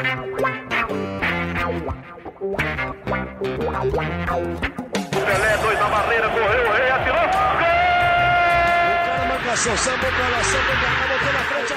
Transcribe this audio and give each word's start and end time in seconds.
Pelé, 0.00 0.16
dois 5.58 5.78
na 5.78 5.88
barreira, 5.88 6.26
correu, 6.30 6.68
o 6.68 6.72
rei 6.72 6.90
atirou. 6.90 7.20
Gol! 7.20 7.28
O 8.96 8.98
cara 9.04 9.24
marcação, 9.28 9.76
sambou 9.76 10.10
pra 10.10 10.28
lá, 10.28 10.42
sambou 10.42 10.74
botou 10.74 11.32
na 11.34 11.40
frente 11.40 11.74
a. 11.74 11.76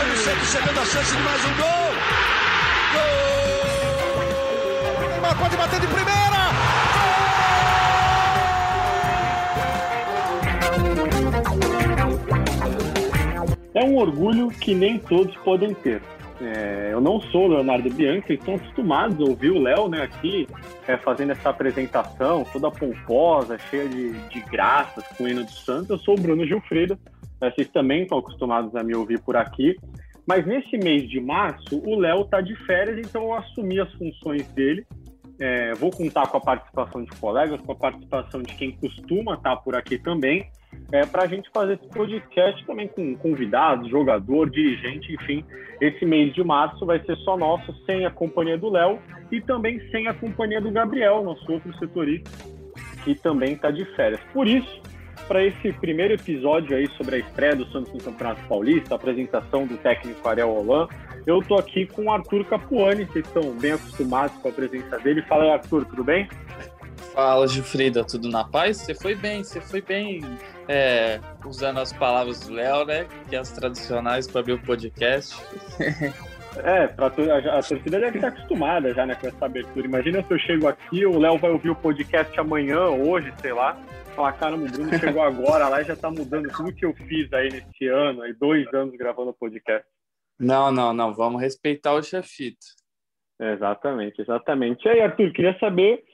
Olha 0.00 0.12
o 0.12 0.16
Santos 0.16 0.48
chegando 0.48 0.80
a 0.80 0.84
chance 0.86 1.14
de 1.14 1.22
mais 1.22 1.44
um 1.44 1.54
gol. 1.56 1.92
Gol! 2.94 3.02
Neymar 5.10 5.36
pode 5.38 5.56
bater 5.58 5.80
de 5.80 5.86
primeira. 5.88 6.22
É 13.74 13.84
um 13.84 13.96
orgulho 13.96 14.48
que 14.48 14.74
nem 14.74 14.98
todos 14.98 15.36
podem 15.36 15.74
ter. 15.74 16.00
É, 16.42 16.88
eu 16.92 17.00
não 17.00 17.20
sou 17.20 17.46
Leonardo 17.46 17.88
Bianchi, 17.88 18.32
estão 18.32 18.56
acostumados 18.56 19.16
a 19.20 19.30
ouvir 19.30 19.50
o 19.50 19.60
Léo 19.60 19.88
né, 19.88 20.02
aqui 20.02 20.48
é, 20.88 20.96
fazendo 20.96 21.30
essa 21.30 21.50
apresentação 21.50 22.44
toda 22.52 22.68
pomposa, 22.68 23.56
cheia 23.70 23.88
de, 23.88 24.10
de 24.28 24.40
graças 24.50 25.06
com 25.16 25.22
o 25.22 25.28
hino 25.28 25.44
do 25.44 25.50
Santos. 25.52 25.90
Eu 25.90 25.98
sou 25.98 26.18
o 26.18 26.20
Bruno 26.20 26.44
Gilfredo, 26.44 26.98
é, 27.40 27.48
vocês 27.48 27.68
também 27.68 28.02
estão 28.02 28.18
acostumados 28.18 28.74
a 28.74 28.82
me 28.82 28.92
ouvir 28.92 29.20
por 29.20 29.36
aqui. 29.36 29.76
Mas 30.26 30.44
nesse 30.44 30.76
mês 30.76 31.08
de 31.08 31.20
março, 31.20 31.80
o 31.84 31.96
Léo 31.96 32.22
está 32.22 32.40
de 32.40 32.56
férias, 32.64 32.98
então 32.98 33.22
eu 33.22 33.34
assumi 33.34 33.78
as 33.78 33.92
funções 33.92 34.44
dele. 34.48 34.84
É, 35.38 35.74
vou 35.74 35.92
contar 35.92 36.26
com 36.26 36.38
a 36.38 36.40
participação 36.40 37.04
de 37.04 37.10
colegas, 37.20 37.60
com 37.60 37.70
a 37.70 37.76
participação 37.76 38.42
de 38.42 38.52
quem 38.54 38.72
costuma 38.72 39.34
estar 39.34 39.56
por 39.58 39.76
aqui 39.76 39.96
também 39.96 40.48
é, 40.92 41.06
para 41.06 41.22
a 41.22 41.26
gente 41.26 41.48
fazer 41.52 41.74
esse 41.74 41.88
podcast 41.88 42.64
também 42.66 42.86
com 42.86 43.16
convidados, 43.16 43.88
jogador, 43.88 44.50
dirigente, 44.50 45.14
enfim. 45.14 45.44
Esse 45.80 46.04
mês 46.04 46.34
de 46.34 46.44
março 46.44 46.84
vai 46.84 47.02
ser 47.04 47.16
só 47.18 47.36
nosso, 47.36 47.74
sem 47.86 48.04
a 48.04 48.10
companhia 48.10 48.58
do 48.58 48.68
Léo 48.68 48.98
e 49.30 49.40
também 49.40 49.80
sem 49.90 50.06
a 50.06 50.14
companhia 50.14 50.60
do 50.60 50.70
Gabriel, 50.70 51.24
nosso 51.24 51.50
outro 51.50 51.76
setorista, 51.78 52.30
que 53.04 53.14
também 53.14 53.54
está 53.54 53.70
de 53.70 53.84
férias. 53.96 54.20
Por 54.32 54.46
isso, 54.46 54.82
para 55.26 55.42
esse 55.44 55.72
primeiro 55.72 56.12
episódio 56.12 56.76
aí 56.76 56.86
sobre 56.90 57.16
a 57.16 57.18
estreia 57.18 57.56
do 57.56 57.64
Santos 57.72 57.92
no 57.92 58.02
Campeonato 58.02 58.46
Paulista, 58.46 58.94
a 58.94 58.96
apresentação 58.96 59.66
do 59.66 59.78
técnico 59.78 60.28
Ariel 60.28 60.50
Holan, 60.54 60.88
eu 61.26 61.38
estou 61.38 61.58
aqui 61.58 61.86
com 61.86 62.04
o 62.04 62.10
Arthur 62.10 62.44
Capuani, 62.44 63.04
vocês 63.04 63.24
estão 63.24 63.52
bem 63.52 63.72
acostumados 63.72 64.36
com 64.38 64.48
a 64.48 64.52
presença 64.52 64.98
dele. 64.98 65.22
Fala 65.22 65.44
aí, 65.44 65.50
Arthur, 65.50 65.84
tudo 65.86 66.02
bem? 66.02 66.28
Fala, 67.12 67.46
Gilfrida, 67.46 68.02
tudo 68.04 68.28
na 68.28 68.42
paz? 68.42 68.78
Você 68.78 68.94
foi 68.94 69.14
bem, 69.14 69.44
você 69.44 69.60
foi 69.60 69.82
bem 69.82 70.22
é, 70.66 71.20
usando 71.44 71.78
as 71.78 71.92
palavras 71.92 72.40
do 72.40 72.54
Léo, 72.54 72.86
né? 72.86 73.06
Que 73.28 73.36
é 73.36 73.38
as 73.38 73.52
tradicionais 73.52 74.26
para 74.26 74.40
abrir 74.40 74.54
o 74.54 74.62
podcast. 74.62 75.36
É, 76.64 76.86
pra, 76.86 77.06
a, 77.06 77.58
a 77.58 77.62
torcida 77.62 77.98
deve 77.98 78.18
estar 78.18 78.28
acostumada 78.28 78.92
já 78.92 79.06
né, 79.06 79.14
com 79.14 79.26
essa 79.26 79.46
abertura. 79.46 79.86
Imagina 79.86 80.22
se 80.22 80.30
eu 80.30 80.38
chego 80.38 80.68
aqui, 80.68 81.06
o 81.06 81.18
Léo 81.18 81.38
vai 81.38 81.50
ouvir 81.50 81.70
o 81.70 81.74
podcast 81.74 82.38
amanhã, 82.38 82.88
hoje, 82.90 83.32
sei 83.40 83.54
lá. 83.54 83.74
Falar, 84.14 84.34
caramba, 84.34 84.66
o 84.66 84.70
Bruno 84.70 84.92
chegou 84.98 85.22
agora 85.22 85.66
lá 85.68 85.80
e 85.80 85.84
já 85.84 85.96
tá 85.96 86.10
mudando 86.10 86.50
tudo 86.54 86.74
que 86.74 86.84
eu 86.84 86.92
fiz 86.92 87.32
aí 87.32 87.48
nesse 87.48 87.86
ano, 87.86 88.20
aí 88.20 88.34
dois 88.34 88.66
anos 88.74 88.94
gravando 88.98 89.30
o 89.30 89.34
podcast. 89.34 89.86
Não, 90.38 90.70
não, 90.70 90.92
não, 90.92 91.14
vamos 91.14 91.40
respeitar 91.40 91.94
o 91.94 92.02
chefito. 92.02 92.66
Exatamente, 93.40 94.20
exatamente. 94.20 94.86
E 94.86 94.90
aí, 94.90 95.00
Arthur, 95.00 95.32
queria 95.32 95.58
saber 95.58 96.04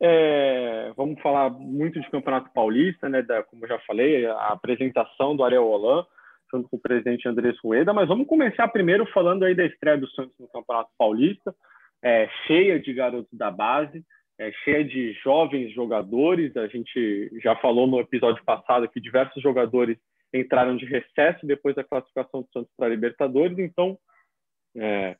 é, 0.00 0.92
vamos 0.96 1.20
falar 1.20 1.50
muito 1.50 2.00
de 2.00 2.10
Campeonato 2.10 2.52
Paulista, 2.52 3.08
né? 3.08 3.22
Da, 3.22 3.42
como 3.42 3.66
já 3.66 3.78
falei, 3.80 4.26
a 4.26 4.48
apresentação 4.48 5.34
do 5.34 5.42
Ariel 5.42 5.66
Holan, 5.66 6.04
junto 6.52 6.68
com 6.68 6.76
o 6.76 6.80
presidente 6.80 7.28
Andrés 7.28 7.56
Rueda, 7.62 7.92
mas 7.92 8.08
vamos 8.08 8.26
começar 8.26 8.68
primeiro 8.68 9.06
falando 9.06 9.44
aí 9.44 9.54
da 9.54 9.64
estreia 9.64 9.96
do 9.96 10.08
Santos 10.10 10.34
no 10.38 10.48
Campeonato 10.48 10.90
Paulista, 10.98 11.54
é, 12.02 12.28
cheia 12.46 12.78
de 12.78 12.92
garotos 12.92 13.32
da 13.32 13.50
base, 13.50 14.04
é, 14.38 14.52
cheia 14.64 14.84
de 14.84 15.12
jovens 15.24 15.72
jogadores. 15.72 16.56
A 16.56 16.66
gente 16.66 17.30
já 17.42 17.56
falou 17.56 17.86
no 17.86 17.98
episódio 17.98 18.44
passado 18.44 18.88
que 18.88 19.00
diversos 19.00 19.42
jogadores 19.42 19.98
entraram 20.32 20.76
de 20.76 20.84
recesso 20.84 21.46
depois 21.46 21.74
da 21.74 21.82
classificação 21.82 22.42
do 22.42 22.48
Santos 22.52 22.70
para 22.76 22.86
a 22.86 22.90
Libertadores, 22.90 23.58
então 23.58 23.98
é, 24.76 25.16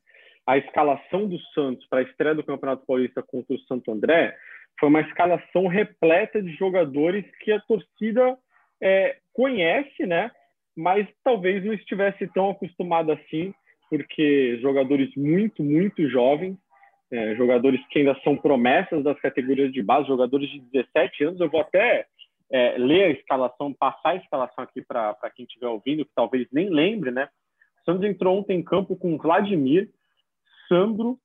a 0.47 0.59
escalação 0.59 1.27
do 1.27 1.39
Santos 1.55 1.87
para 1.89 2.01
a 2.01 2.03
estreia 2.03 2.35
do 2.35 2.45
Campeonato 2.45 2.85
Paulista 2.87 3.23
contra 3.23 3.55
o 3.55 3.61
Santo 3.61 3.91
André 3.91 4.37
foi 4.79 4.89
uma 4.89 5.01
escalação 5.01 5.67
repleta 5.67 6.43
de 6.43 6.53
jogadores 6.55 7.25
que 7.41 7.53
a 7.53 7.61
torcida 7.61 8.37
é, 8.81 9.17
conhece, 9.33 10.07
né? 10.07 10.31
Mas 10.77 11.09
talvez 11.25 11.65
não 11.65 11.73
estivesse 11.73 12.27
tão 12.29 12.51
acostumada 12.51 13.15
assim, 13.15 13.55
porque 13.89 14.59
jogadores 14.61 15.15
muito, 15.17 15.63
muito 15.63 16.09
jovens, 16.09 16.57
é, 17.11 17.35
jogadores 17.37 17.81
que 17.89 18.01
ainda 18.01 18.19
são 18.23 18.37
promessas 18.37 19.03
das 19.03 19.19
categorias 19.21 19.73
de 19.73 19.83
base, 19.83 20.09
jogadores 20.09 20.51
de 20.51 20.61
17 20.73 21.25
anos. 21.25 21.41
Eu 21.41 21.49
vou 21.49 21.61
até 21.61 22.07
é, 22.51 22.77
ler 22.77 23.05
a 23.05 23.11
escalação, 23.11 23.73
passar 23.73 24.11
a 24.11 24.17
escalação 24.17 24.65
aqui 24.65 24.83
para 24.83 25.15
quem 25.35 25.45
estiver 25.45 25.69
ouvindo, 25.69 26.05
que 26.05 26.13
talvez 26.15 26.47
nem 26.53 26.69
lembre, 26.69 27.11
né? 27.11 27.29
O 27.81 27.85
Santos 27.85 28.05
entrou 28.05 28.39
ontem 28.39 28.59
em 28.59 28.63
campo 28.63 28.97
com 28.97 29.17
Vladimir, 29.17 29.89
Sandro, 30.69 31.19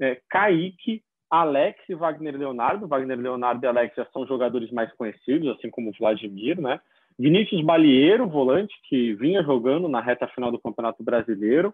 é, 0.00 0.20
Kaique, 0.28 1.02
Alex 1.40 1.78
e 1.88 1.94
Wagner 1.94 2.36
Leonardo. 2.36 2.86
Wagner 2.86 3.18
Leonardo 3.18 3.64
e 3.64 3.66
Alex 3.66 3.94
já 3.96 4.06
são 4.12 4.26
jogadores 4.26 4.70
mais 4.70 4.92
conhecidos, 4.94 5.48
assim 5.56 5.70
como 5.70 5.90
o 5.90 5.94
Vladimir, 5.98 6.60
né? 6.60 6.80
Vinícius 7.18 7.62
Balieiro, 7.62 8.28
volante, 8.28 8.74
que 8.88 9.14
vinha 9.14 9.42
jogando 9.42 9.88
na 9.88 10.00
reta 10.00 10.26
final 10.28 10.50
do 10.50 10.58
Campeonato 10.58 11.02
Brasileiro. 11.02 11.72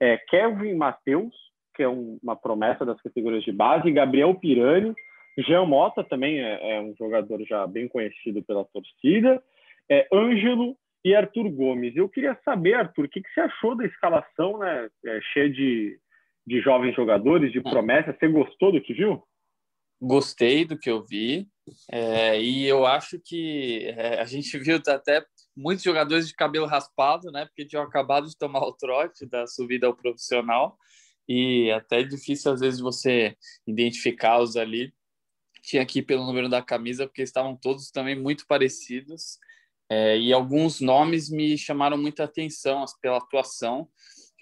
É, 0.00 0.16
Kevin 0.16 0.74
Matheus, 0.74 1.34
que 1.74 1.82
é 1.82 1.88
um, 1.88 2.18
uma 2.22 2.36
promessa 2.36 2.84
das 2.84 3.00
categorias 3.00 3.44
de 3.44 3.52
base. 3.52 3.90
Gabriel 3.90 4.34
Pirani. 4.34 4.94
Jean 5.46 5.66
Mota 5.66 6.02
também 6.02 6.40
é, 6.40 6.76
é 6.76 6.80
um 6.80 6.94
jogador 6.98 7.40
já 7.44 7.66
bem 7.66 7.86
conhecido 7.86 8.42
pela 8.42 8.64
torcida. 8.64 9.40
É, 9.88 10.08
Ângelo 10.12 10.76
e 11.04 11.14
Arthur 11.14 11.48
Gomes. 11.50 11.94
Eu 11.96 12.08
queria 12.08 12.36
saber, 12.44 12.74
Arthur, 12.74 13.04
o 13.04 13.08
que, 13.08 13.22
que 13.22 13.30
você 13.30 13.42
achou 13.42 13.76
da 13.76 13.84
escalação, 13.84 14.58
né? 14.58 14.88
É, 15.06 15.20
cheia 15.32 15.48
de 15.48 15.98
de 16.48 16.60
jovens 16.62 16.96
jogadores, 16.96 17.52
de 17.52 17.58
hum. 17.58 17.62
promessa. 17.62 18.16
Você 18.18 18.26
gostou 18.26 18.72
do 18.72 18.80
que 18.80 18.94
viu? 18.94 19.22
Gostei 20.00 20.64
do 20.64 20.78
que 20.78 20.90
eu 20.90 21.04
vi. 21.04 21.46
É, 21.92 22.40
e 22.40 22.66
eu 22.66 22.86
acho 22.86 23.20
que 23.22 23.92
é, 23.96 24.20
a 24.20 24.24
gente 24.24 24.56
viu 24.58 24.80
até 24.86 25.22
muitos 25.54 25.84
jogadores 25.84 26.26
de 26.26 26.34
cabelo 26.34 26.66
raspado, 26.66 27.30
né? 27.30 27.44
Porque 27.44 27.66
tinham 27.66 27.82
acabado 27.82 28.26
de 28.26 28.36
tomar 28.36 28.60
o 28.60 28.72
trote 28.72 29.26
da 29.26 29.46
subida 29.46 29.86
ao 29.86 29.94
profissional. 29.94 30.78
E 31.28 31.70
até 31.72 32.00
é 32.00 32.04
difícil, 32.04 32.52
às 32.52 32.60
vezes, 32.60 32.80
você 32.80 33.36
identificá-los 33.66 34.56
ali. 34.56 34.94
Tinha 35.62 35.82
aqui 35.82 36.00
pelo 36.00 36.24
número 36.24 36.48
da 36.48 36.62
camisa, 36.62 37.06
porque 37.06 37.20
estavam 37.20 37.54
todos 37.54 37.90
também 37.90 38.18
muito 38.18 38.46
parecidos. 38.46 39.38
É, 39.90 40.18
e 40.18 40.32
alguns 40.32 40.80
nomes 40.80 41.28
me 41.28 41.58
chamaram 41.58 41.98
muita 41.98 42.24
atenção 42.24 42.84
pela 43.02 43.18
atuação 43.18 43.88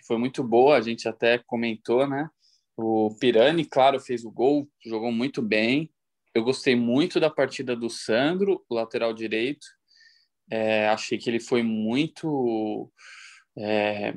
foi 0.06 0.18
muito 0.18 0.42
boa, 0.42 0.76
a 0.76 0.80
gente 0.80 1.08
até 1.08 1.38
comentou, 1.38 2.06
né? 2.06 2.28
O 2.76 3.14
Pirani, 3.18 3.64
claro, 3.64 3.98
fez 3.98 4.24
o 4.24 4.30
gol, 4.30 4.68
jogou 4.84 5.10
muito 5.10 5.42
bem. 5.42 5.90
Eu 6.34 6.44
gostei 6.44 6.76
muito 6.76 7.18
da 7.18 7.30
partida 7.30 7.74
do 7.74 7.88
Sandro, 7.88 8.64
lateral 8.70 9.14
direito. 9.14 9.66
É, 10.50 10.88
achei 10.88 11.18
que 11.18 11.28
ele 11.28 11.40
foi 11.40 11.62
muito 11.62 12.92
é, 13.58 14.14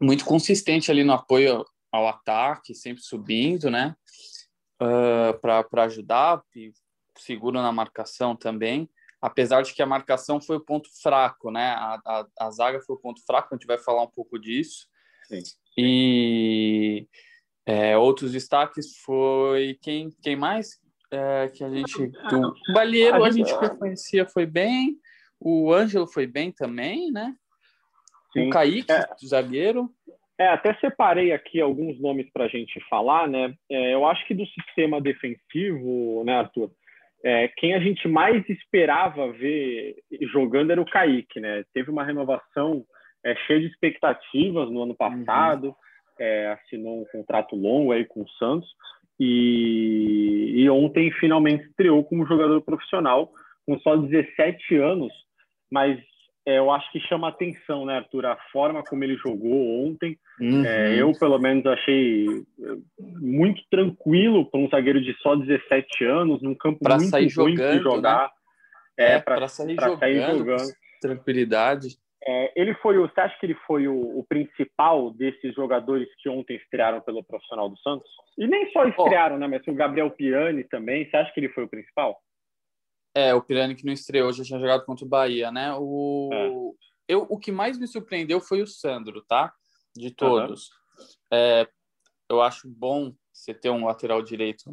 muito 0.00 0.24
consistente 0.24 0.90
ali 0.90 1.04
no 1.04 1.12
apoio 1.12 1.64
ao 1.92 2.08
ataque, 2.08 2.74
sempre 2.74 3.02
subindo, 3.02 3.70
né? 3.70 3.94
Uh, 4.82 5.38
para 5.40 5.84
ajudar, 5.84 6.42
seguro 7.16 7.62
na 7.62 7.70
marcação 7.70 8.34
também. 8.34 8.88
Apesar 9.20 9.62
de 9.62 9.72
que 9.72 9.82
a 9.82 9.86
marcação 9.86 10.40
foi 10.40 10.56
o 10.56 10.64
ponto 10.64 10.88
fraco, 11.00 11.50
né? 11.50 11.68
A, 11.68 12.00
a, 12.04 12.26
a 12.40 12.50
zaga 12.50 12.80
foi 12.80 12.96
o 12.96 12.98
ponto 12.98 13.24
fraco, 13.24 13.54
a 13.54 13.56
gente 13.56 13.66
vai 13.66 13.78
falar 13.78 14.02
um 14.02 14.10
pouco 14.10 14.38
disso. 14.38 14.88
Sim. 15.26 15.42
E 15.76 17.06
é, 17.66 17.96
outros 17.96 18.32
destaques 18.32 18.98
foi 19.04 19.78
quem, 19.82 20.10
quem 20.22 20.36
mais 20.36 20.78
é, 21.10 21.48
que 21.48 21.64
a 21.64 21.70
gente. 21.70 22.02
O 22.02 22.72
Balheiro 22.72 23.24
a 23.24 23.30
gente 23.30 23.52
reconhecia 23.54 24.26
foi 24.26 24.46
bem, 24.46 24.96
o 25.40 25.72
Ângelo 25.72 26.06
foi 26.06 26.26
bem 26.26 26.52
também, 26.52 27.10
né? 27.10 27.34
Sim. 28.32 28.48
O 28.48 28.50
Kaique, 28.50 28.92
é, 28.92 29.06
zagueiro. 29.24 29.88
É, 30.38 30.48
até 30.48 30.74
separei 30.74 31.32
aqui 31.32 31.60
alguns 31.60 32.00
nomes 32.00 32.28
para 32.32 32.44
a 32.44 32.48
gente 32.48 32.80
falar, 32.90 33.28
né? 33.28 33.54
É, 33.70 33.94
eu 33.94 34.04
acho 34.06 34.26
que 34.26 34.34
do 34.34 34.44
sistema 34.46 35.00
defensivo, 35.00 36.24
né, 36.24 36.34
Arthur? 36.38 36.70
É, 37.24 37.48
quem 37.56 37.74
a 37.74 37.80
gente 37.80 38.06
mais 38.06 38.46
esperava 38.50 39.32
ver 39.32 39.96
jogando 40.32 40.72
era 40.72 40.82
o 40.82 40.84
Kaique, 40.84 41.40
né? 41.40 41.64
Teve 41.72 41.90
uma 41.90 42.04
renovação 42.04 42.84
é 43.24 43.34
cheio 43.46 43.60
de 43.60 43.66
expectativas 43.66 44.70
no 44.70 44.82
ano 44.82 44.94
passado, 44.94 45.68
uhum. 45.68 45.74
é, 46.18 46.52
assinou 46.52 47.00
um 47.00 47.06
contrato 47.06 47.56
longo 47.56 47.92
aí 47.92 48.04
com 48.04 48.22
o 48.22 48.28
Santos 48.30 48.68
e, 49.18 50.52
e 50.56 50.70
ontem 50.70 51.10
finalmente 51.12 51.64
estreou 51.64 52.04
como 52.04 52.26
jogador 52.26 52.60
profissional 52.62 53.32
com 53.66 53.78
só 53.80 53.96
17 53.96 54.76
anos, 54.76 55.12
mas 55.70 55.98
é, 56.46 56.58
eu 56.58 56.70
acho 56.70 56.90
que 56.92 57.00
chama 57.00 57.28
atenção, 57.28 57.86
né, 57.86 57.96
Arthur, 57.96 58.26
a 58.26 58.36
forma 58.52 58.82
como 58.84 59.02
ele 59.02 59.16
jogou 59.16 59.86
ontem. 59.86 60.18
Uhum. 60.38 60.64
É, 60.64 61.00
eu, 61.00 61.10
pelo 61.18 61.38
menos, 61.38 61.64
achei 61.64 62.26
é, 62.26 62.76
muito 62.98 63.62
tranquilo 63.70 64.50
para 64.50 64.60
um 64.60 64.68
zagueiro 64.68 65.00
de 65.00 65.14
só 65.22 65.34
17 65.34 66.04
anos, 66.04 66.42
num 66.42 66.54
campo 66.54 66.80
pra 66.80 66.96
muito 66.96 67.08
sair 67.08 67.32
ruim 67.34 67.56
jogando, 67.56 67.78
de 67.78 67.82
jogar. 67.82 68.24
Né? 68.24 68.28
É, 69.06 69.12
é 69.14 69.20
para 69.20 69.48
sair, 69.48 69.76
sair 69.98 70.20
jogando. 70.36 70.70
Tranquilidade. 71.00 71.96
É, 72.26 72.52
ele 72.56 72.74
foi 72.76 72.96
o, 72.96 73.06
você 73.06 73.20
acha 73.20 73.38
que 73.38 73.44
ele 73.44 73.56
foi 73.66 73.86
o, 73.86 74.18
o, 74.18 74.24
principal 74.24 75.10
desses 75.10 75.54
jogadores 75.54 76.08
que 76.18 76.28
ontem 76.28 76.56
estrearam 76.56 77.00
pelo 77.02 77.22
profissional 77.22 77.68
do 77.68 77.78
Santos? 77.78 78.10
E 78.38 78.46
nem 78.46 78.70
só 78.72 78.86
estrearam, 78.86 79.36
oh. 79.36 79.38
né? 79.38 79.46
Mas 79.46 79.66
o 79.66 79.74
Gabriel 79.74 80.10
Piani 80.10 80.64
também. 80.64 81.08
Você 81.08 81.16
acha 81.16 81.32
que 81.32 81.40
ele 81.40 81.50
foi 81.50 81.64
o 81.64 81.68
principal? 81.68 82.18
É, 83.14 83.34
o 83.34 83.42
Pirani 83.42 83.76
que 83.76 83.84
não 83.84 83.92
estreou, 83.92 84.32
já 84.32 84.42
tinha 84.42 84.58
jogado 84.58 84.84
contra 84.84 85.04
o 85.04 85.08
Bahia, 85.08 85.52
né? 85.52 85.72
O, 85.78 86.30
é. 86.32 87.14
eu, 87.14 87.26
o 87.28 87.38
que 87.38 87.52
mais 87.52 87.78
me 87.78 87.86
surpreendeu 87.86 88.40
foi 88.40 88.62
o 88.62 88.66
Sandro, 88.66 89.22
tá? 89.22 89.52
De 89.94 90.10
todos. 90.10 90.70
Uhum. 90.70 91.38
É, 91.38 91.68
eu 92.28 92.40
acho 92.40 92.68
bom 92.68 93.14
você 93.32 93.52
ter 93.52 93.70
um 93.70 93.84
lateral 93.84 94.22
direito 94.22 94.64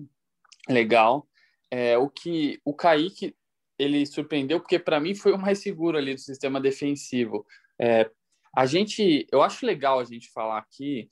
legal. 0.67 1.27
É, 1.69 1.97
o 1.97 2.09
que 2.09 2.59
o 2.65 2.73
Kaique 2.73 3.35
ele 3.81 4.05
surpreendeu 4.05 4.59
porque 4.59 4.77
para 4.77 4.99
mim 4.99 5.15
foi 5.15 5.31
o 5.31 5.37
mais 5.37 5.59
seguro 5.59 5.97
ali 5.97 6.13
do 6.13 6.19
sistema 6.19 6.61
defensivo. 6.61 7.45
É, 7.79 8.09
a 8.55 8.65
gente, 8.65 9.27
eu 9.31 9.41
acho 9.41 9.65
legal 9.65 9.99
a 9.99 10.03
gente 10.03 10.29
falar 10.31 10.57
aqui 10.57 11.09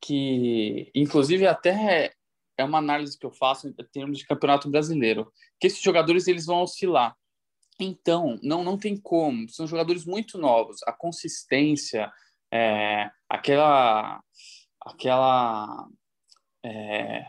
que, 0.00 0.90
inclusive 0.94 1.46
até 1.46 2.12
é 2.56 2.64
uma 2.64 2.78
análise 2.78 3.16
que 3.16 3.24
eu 3.24 3.30
faço 3.30 3.68
em 3.68 3.72
termos 3.92 4.18
de 4.18 4.26
campeonato 4.26 4.68
brasileiro, 4.68 5.32
que 5.60 5.68
esses 5.68 5.80
jogadores 5.80 6.26
eles 6.26 6.46
vão 6.46 6.62
oscilar. 6.62 7.16
Então, 7.80 8.38
não, 8.42 8.64
não 8.64 8.76
tem 8.76 8.96
como. 8.96 9.48
São 9.48 9.64
jogadores 9.64 10.04
muito 10.04 10.36
novos. 10.36 10.82
A 10.84 10.92
consistência, 10.92 12.10
é, 12.52 13.08
aquela, 13.28 14.20
aquela 14.80 15.86
é, 16.64 17.26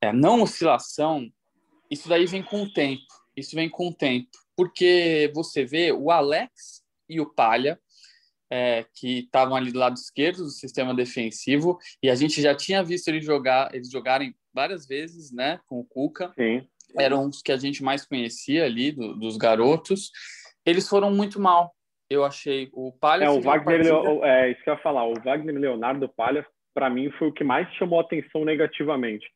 é, 0.00 0.12
não 0.12 0.40
oscilação, 0.40 1.30
isso 1.90 2.08
daí 2.08 2.24
vem 2.24 2.42
com 2.42 2.62
o 2.62 2.72
tempo. 2.72 3.04
Isso 3.36 3.54
vem 3.54 3.68
com 3.68 3.88
o 3.88 3.94
tempo. 3.94 4.28
Porque 4.56 5.30
você 5.34 5.64
vê 5.64 5.92
o 5.92 6.10
Alex 6.10 6.82
e 7.08 7.20
o 7.20 7.26
Palha, 7.26 7.78
é, 8.50 8.86
que 8.94 9.20
estavam 9.20 9.56
ali 9.56 9.70
do 9.70 9.78
lado 9.78 9.96
esquerdo 9.96 10.44
do 10.44 10.50
sistema 10.50 10.94
defensivo, 10.94 11.78
e 12.02 12.08
a 12.08 12.14
gente 12.14 12.40
já 12.40 12.54
tinha 12.54 12.82
visto 12.82 13.08
eles, 13.08 13.24
jogar, 13.24 13.74
eles 13.74 13.90
jogarem 13.90 14.34
várias 14.54 14.86
vezes, 14.86 15.30
né, 15.32 15.60
com 15.66 15.80
o 15.80 15.84
Cuca. 15.84 16.32
Sim. 16.34 16.66
Eram 16.98 17.26
os 17.28 17.42
que 17.42 17.52
a 17.52 17.56
gente 17.56 17.82
mais 17.82 18.06
conhecia 18.06 18.64
ali, 18.64 18.90
do, 18.90 19.14
dos 19.14 19.36
garotos. 19.36 20.10
Eles 20.64 20.88
foram 20.88 21.10
muito 21.10 21.38
mal, 21.38 21.74
eu 22.08 22.24
achei. 22.24 22.70
O 22.72 22.92
Palha... 22.92 23.24
É, 23.24 23.30
o 23.30 23.40
Wagner, 23.40 23.90
partida... 23.90 24.26
é 24.26 24.50
isso 24.50 24.62
que 24.64 24.70
eu 24.70 24.74
ia 24.74 24.80
falar. 24.80 25.04
O 25.04 25.20
Wagner 25.22 25.54
Leonardo 25.56 26.08
Palha, 26.08 26.46
para 26.72 26.88
mim, 26.88 27.10
foi 27.18 27.28
o 27.28 27.32
que 27.32 27.44
mais 27.44 27.70
chamou 27.74 28.00
atenção 28.00 28.44
negativamente. 28.44 29.26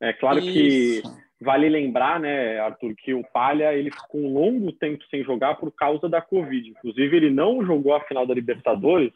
É 0.00 0.14
claro 0.14 0.38
isso. 0.38 0.52
que 0.52 1.02
vale 1.40 1.68
lembrar, 1.68 2.20
né, 2.20 2.58
Arthur, 2.58 2.94
que 2.96 3.14
o 3.14 3.24
Palha 3.32 3.72
ele 3.72 3.90
ficou 3.90 4.20
um 4.20 4.32
longo 4.32 4.72
tempo 4.72 5.04
sem 5.10 5.24
jogar 5.24 5.54
por 5.56 5.72
causa 5.72 6.08
da 6.08 6.20
Covid. 6.20 6.70
Inclusive, 6.70 7.16
ele 7.16 7.30
não 7.30 7.64
jogou 7.64 7.94
a 7.94 8.00
final 8.04 8.26
da 8.26 8.34
Libertadores 8.34 9.12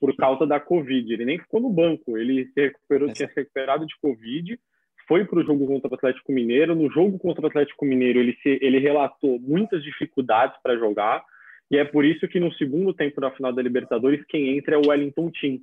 por 0.00 0.14
causa 0.16 0.46
da 0.46 0.58
Covid. 0.58 1.12
Ele 1.12 1.24
nem 1.24 1.38
ficou 1.38 1.60
no 1.60 1.70
banco. 1.70 2.18
Ele 2.18 2.46
se 2.46 2.60
recuperou, 2.60 3.12
tinha 3.12 3.28
se 3.28 3.34
recuperado 3.34 3.86
de 3.86 3.96
Covid 4.00 4.58
foi 5.08 5.24
para 5.24 5.40
o 5.40 5.42
jogo 5.42 5.66
contra 5.66 5.90
o 5.90 5.94
Atlético 5.94 6.30
Mineiro. 6.30 6.76
No 6.76 6.90
jogo 6.92 7.18
contra 7.18 7.42
o 7.42 7.48
Atlético 7.48 7.86
Mineiro, 7.86 8.20
ele, 8.20 8.36
se, 8.42 8.58
ele 8.60 8.78
relatou 8.78 9.40
muitas 9.40 9.82
dificuldades 9.82 10.56
para 10.62 10.76
jogar, 10.76 11.24
e 11.70 11.78
é 11.78 11.84
por 11.84 12.04
isso 12.04 12.28
que 12.28 12.38
no 12.38 12.52
segundo 12.54 12.92
tempo 12.92 13.20
da 13.20 13.30
final 13.30 13.52
da 13.52 13.62
Libertadores, 13.62 14.24
quem 14.28 14.56
entra 14.56 14.76
é 14.76 14.78
o 14.78 14.88
Wellington 14.88 15.30
Tim, 15.30 15.60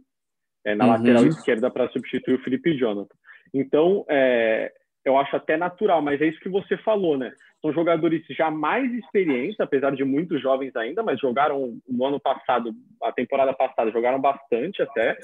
é, 0.66 0.74
na 0.74 0.86
uhum. 0.86 0.92
lateral 0.92 1.26
esquerda 1.28 1.70
para 1.70 1.90
substituir 1.90 2.34
o 2.34 2.44
Felipe 2.44 2.76
Jonathan. 2.76 3.16
Então, 3.54 4.04
é, 4.10 4.74
eu 5.06 5.18
acho 5.18 5.36
até 5.36 5.56
natural, 5.56 6.02
mas 6.02 6.20
é 6.20 6.26
isso 6.26 6.40
que 6.40 6.50
você 6.50 6.76
falou, 6.78 7.18
né? 7.18 7.32
São 7.62 7.72
jogadores 7.72 8.26
já 8.32 8.50
mais 8.50 8.92
experientes, 8.92 9.60
apesar 9.60 9.92
de 9.96 10.04
muito 10.04 10.38
jovens 10.40 10.76
ainda, 10.76 11.04
mas 11.04 11.20
jogaram 11.20 11.78
no 11.88 12.06
ano 12.06 12.20
passado, 12.20 12.74
a 13.04 13.12
temporada 13.12 13.54
passada, 13.54 13.92
jogaram 13.92 14.20
bastante 14.20 14.82
até, 14.82 15.18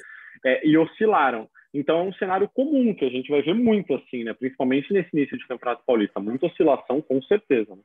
é, 0.45 0.65
e 0.65 0.77
oscilaram. 0.77 1.49
Então 1.73 1.99
é 1.99 2.03
um 2.03 2.13
cenário 2.13 2.49
comum 2.53 2.93
que 2.93 3.05
a 3.05 3.09
gente 3.09 3.29
vai 3.29 3.41
ver 3.41 3.55
muito 3.55 3.93
assim, 3.95 4.23
né? 4.23 4.33
Principalmente 4.33 4.93
nesse 4.93 5.09
início 5.13 5.37
de 5.37 5.47
Campeonato 5.47 5.83
Paulista, 5.85 6.19
muita 6.19 6.45
oscilação, 6.45 7.01
com 7.01 7.21
certeza. 7.23 7.75
Né? 7.75 7.81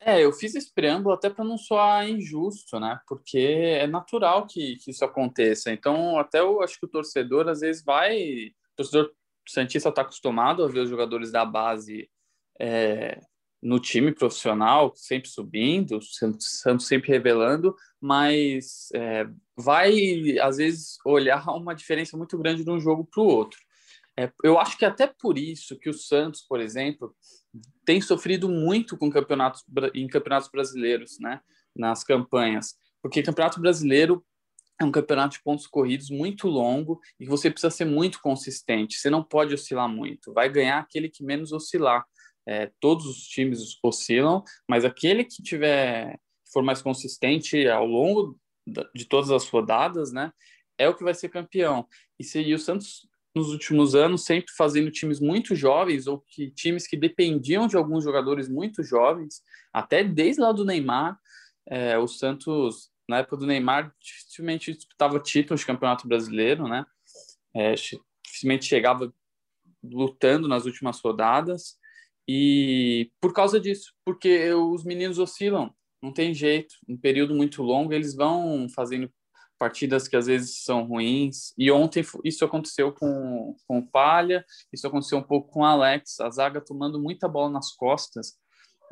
É, 0.00 0.24
eu 0.24 0.32
fiz 0.32 0.54
esse 0.54 0.72
preâmbulo 0.72 1.14
até 1.14 1.28
para 1.28 1.44
não 1.44 1.58
soar 1.58 2.08
injusto, 2.08 2.78
né? 2.78 3.00
Porque 3.08 3.38
é 3.38 3.86
natural 3.86 4.46
que, 4.46 4.76
que 4.76 4.90
isso 4.90 5.04
aconteça. 5.04 5.72
Então, 5.72 6.18
até 6.18 6.40
eu 6.40 6.62
acho 6.62 6.78
que 6.78 6.86
o 6.86 6.90
torcedor 6.90 7.48
às 7.48 7.60
vezes 7.60 7.84
vai. 7.84 8.52
O 9.46 9.50
Santista 9.50 9.88
está 9.88 10.02
acostumado 10.02 10.64
a 10.64 10.68
ver 10.68 10.80
os 10.80 10.90
jogadores 10.90 11.30
da 11.30 11.44
base 11.44 12.10
é, 12.60 13.20
no 13.62 13.80
time 13.80 14.12
profissional, 14.12 14.92
sempre 14.94 15.28
subindo, 15.28 15.98
sempre 16.78 17.08
revelando, 17.08 17.74
mas 18.00 18.88
é, 18.94 19.26
vai, 19.56 20.38
às 20.40 20.58
vezes, 20.58 20.98
olhar 21.04 21.44
uma 21.54 21.74
diferença 21.74 22.16
muito 22.16 22.36
grande 22.38 22.64
de 22.64 22.70
um 22.70 22.80
jogo 22.80 23.04
para 23.04 23.22
o 23.22 23.26
outro. 23.26 23.58
É, 24.18 24.32
eu 24.42 24.58
acho 24.58 24.78
que 24.78 24.84
até 24.84 25.06
por 25.06 25.36
isso 25.36 25.78
que 25.78 25.90
o 25.90 25.94
Santos, 25.94 26.42
por 26.48 26.58
exemplo, 26.58 27.14
tem 27.84 28.00
sofrido 28.00 28.48
muito 28.48 28.96
com 28.96 29.10
campeonatos 29.10 29.62
em 29.94 30.06
campeonatos 30.06 30.48
brasileiros, 30.48 31.18
né, 31.20 31.40
nas 31.74 32.02
campanhas, 32.02 32.74
porque 33.02 33.22
campeonato 33.22 33.60
brasileiro 33.60 34.24
é 34.80 34.84
um 34.84 34.90
campeonato 34.90 35.36
de 35.36 35.42
pontos 35.42 35.66
corridos 35.66 36.10
muito 36.10 36.48
longo 36.48 37.00
e 37.18 37.26
você 37.26 37.50
precisa 37.50 37.70
ser 37.70 37.86
muito 37.86 38.20
consistente. 38.20 38.98
Você 38.98 39.08
não 39.08 39.22
pode 39.22 39.54
oscilar 39.54 39.88
muito. 39.88 40.32
Vai 40.32 40.48
ganhar 40.48 40.78
aquele 40.78 41.08
que 41.08 41.24
menos 41.24 41.52
oscilar. 41.52 42.04
É, 42.48 42.70
todos 42.78 43.06
os 43.06 43.26
times 43.26 43.76
oscilam, 43.82 44.44
mas 44.68 44.84
aquele 44.84 45.24
que 45.24 45.42
tiver 45.42 46.16
for 46.52 46.62
mais 46.62 46.80
consistente 46.80 47.66
ao 47.66 47.84
longo 47.84 48.38
de 48.94 49.04
todas 49.04 49.32
as 49.32 49.48
rodadas, 49.48 50.12
né, 50.12 50.32
é 50.78 50.88
o 50.88 50.94
que 50.94 51.02
vai 51.02 51.12
ser 51.12 51.28
campeão. 51.28 51.88
E 52.18 52.24
se 52.24 52.54
o 52.54 52.58
Santos 52.58 53.08
nos 53.34 53.50
últimos 53.50 53.94
anos 53.94 54.24
sempre 54.24 54.50
fazendo 54.56 54.90
times 54.90 55.20
muito 55.20 55.54
jovens 55.54 56.06
ou 56.06 56.20
que 56.20 56.50
times 56.52 56.86
que 56.86 56.96
dependiam 56.96 57.66
de 57.66 57.76
alguns 57.76 58.02
jogadores 58.02 58.48
muito 58.48 58.82
jovens, 58.82 59.42
até 59.72 60.02
desde 60.02 60.40
lá 60.40 60.52
do 60.52 60.64
Neymar, 60.64 61.18
é, 61.68 61.98
o 61.98 62.06
Santos 62.06 62.90
na 63.08 63.18
época 63.18 63.36
do 63.36 63.46
Neymar 63.46 63.94
dificilmente 64.00 64.72
disputava 64.72 65.20
títulos 65.20 65.60
de 65.60 65.66
campeonato 65.66 66.08
brasileiro, 66.08 66.68
né? 66.68 66.84
É, 67.54 67.74
dificilmente 67.74 68.66
chegava 68.66 69.12
lutando 69.82 70.48
nas 70.48 70.66
últimas 70.66 71.00
rodadas 71.00 71.78
e 72.28 73.10
por 73.20 73.32
causa 73.32 73.60
disso, 73.60 73.92
porque 74.04 74.52
os 74.52 74.84
meninos 74.84 75.18
oscilam, 75.18 75.72
não 76.02 76.12
tem 76.12 76.34
jeito. 76.34 76.74
Um 76.88 76.96
período 76.96 77.34
muito 77.34 77.62
longo, 77.62 77.92
eles 77.92 78.14
vão 78.14 78.68
fazendo 78.74 79.10
partidas 79.58 80.06
que 80.06 80.16
às 80.16 80.26
vezes 80.26 80.64
são 80.64 80.84
ruins. 80.84 81.54
E 81.56 81.70
ontem 81.70 82.04
isso 82.24 82.44
aconteceu 82.44 82.92
com, 82.92 83.56
com 83.66 83.78
o 83.78 83.86
Palha, 83.86 84.44
isso 84.72 84.86
aconteceu 84.86 85.18
um 85.18 85.22
pouco 85.22 85.50
com 85.50 85.60
o 85.60 85.64
Alex, 85.64 86.20
a 86.20 86.28
zaga 86.30 86.60
tomando 86.60 87.00
muita 87.00 87.28
bola 87.28 87.50
nas 87.50 87.72
costas. 87.72 88.34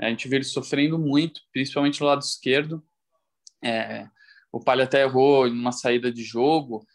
A 0.00 0.08
gente 0.08 0.28
vê 0.28 0.36
ele 0.36 0.44
sofrendo 0.44 0.98
muito, 0.98 1.40
principalmente 1.52 2.00
no 2.00 2.06
lado 2.06 2.22
esquerdo. 2.22 2.82
É, 3.64 4.08
o 4.52 4.60
Palha 4.60 4.84
até 4.84 5.02
errou 5.02 5.48
em 5.48 5.52
uma 5.52 5.72
saída 5.72 6.12
de 6.12 6.22
jogo, 6.22 6.86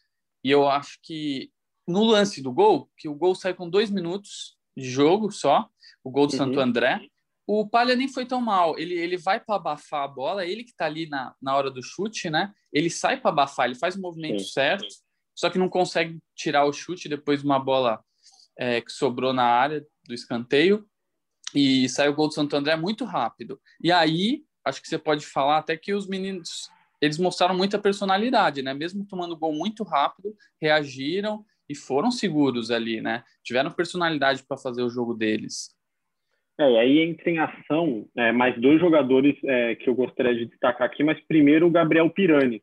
e 0.43 0.51
eu 0.51 0.69
acho 0.69 0.99
que 1.03 1.51
no 1.87 2.03
lance 2.03 2.41
do 2.41 2.53
gol, 2.53 2.89
que 2.97 3.09
o 3.09 3.15
gol 3.15 3.33
sai 3.33 3.53
com 3.53 3.69
dois 3.69 3.89
minutos 3.89 4.57
de 4.77 4.89
jogo 4.89 5.31
só, 5.31 5.67
o 6.03 6.11
gol 6.11 6.27
do 6.27 6.33
uhum. 6.33 6.37
Santo 6.37 6.59
André, 6.59 7.01
o 7.45 7.67
Palha 7.67 7.95
nem 7.95 8.07
foi 8.07 8.27
tão 8.27 8.39
mal. 8.39 8.77
Ele, 8.77 8.93
ele 8.93 9.17
vai 9.17 9.39
para 9.39 9.55
abafar 9.55 10.03
a 10.03 10.07
bola, 10.07 10.45
ele 10.45 10.63
que 10.63 10.69
está 10.69 10.85
ali 10.85 11.09
na, 11.09 11.33
na 11.41 11.55
hora 11.55 11.71
do 11.71 11.81
chute, 11.81 12.29
né? 12.29 12.53
Ele 12.71 12.91
sai 12.91 13.19
para 13.19 13.31
abafar, 13.31 13.65
ele 13.65 13.73
faz 13.73 13.95
o 13.95 14.01
movimento 14.01 14.43
Sim. 14.43 14.49
certo, 14.49 14.87
só 15.35 15.49
que 15.49 15.57
não 15.57 15.67
consegue 15.67 16.19
tirar 16.35 16.65
o 16.65 16.73
chute 16.73 17.09
depois 17.09 17.39
de 17.39 17.45
uma 17.45 17.59
bola 17.59 17.99
é, 18.57 18.81
que 18.81 18.91
sobrou 18.91 19.33
na 19.33 19.45
área 19.45 19.83
do 20.05 20.13
escanteio. 20.13 20.85
E 21.55 21.89
sai 21.89 22.07
o 22.07 22.13
gol 22.13 22.27
do 22.27 22.35
Santo 22.35 22.55
André 22.55 22.75
muito 22.75 23.03
rápido. 23.03 23.59
E 23.81 23.91
aí, 23.91 24.43
acho 24.65 24.81
que 24.81 24.87
você 24.87 24.97
pode 24.97 25.25
falar 25.25 25.57
até 25.57 25.75
que 25.77 25.93
os 25.93 26.07
meninos 26.07 26.69
eles 27.01 27.17
mostraram 27.17 27.55
muita 27.55 27.79
personalidade, 27.79 28.61
né? 28.61 28.73
Mesmo 28.73 29.05
tomando 29.05 29.37
gol 29.37 29.53
muito 29.53 29.83
rápido, 29.83 30.35
reagiram 30.61 31.45
e 31.69 31.75
foram 31.75 32.11
seguros 32.11 32.71
ali, 32.71 32.99
né? 32.99 33.23
Tiveram 33.43 33.71
personalidade 33.71 34.43
para 34.43 34.57
fazer 34.57 34.83
o 34.83 34.89
jogo 34.89 35.13
deles. 35.13 35.69
É, 36.59 36.71
e 36.71 36.77
aí 36.77 36.99
entra 36.99 37.29
em 37.29 37.39
ação 37.39 38.05
é, 38.17 38.33
mais 38.33 38.59
dois 38.59 38.81
jogadores 38.81 39.37
é, 39.45 39.75
que 39.75 39.89
eu 39.89 39.95
gostaria 39.95 40.35
de 40.35 40.45
destacar 40.45 40.85
aqui, 40.85 41.03
mas 41.03 41.19
primeiro 41.25 41.67
o 41.67 41.71
Gabriel 41.71 42.09
Pirani. 42.09 42.61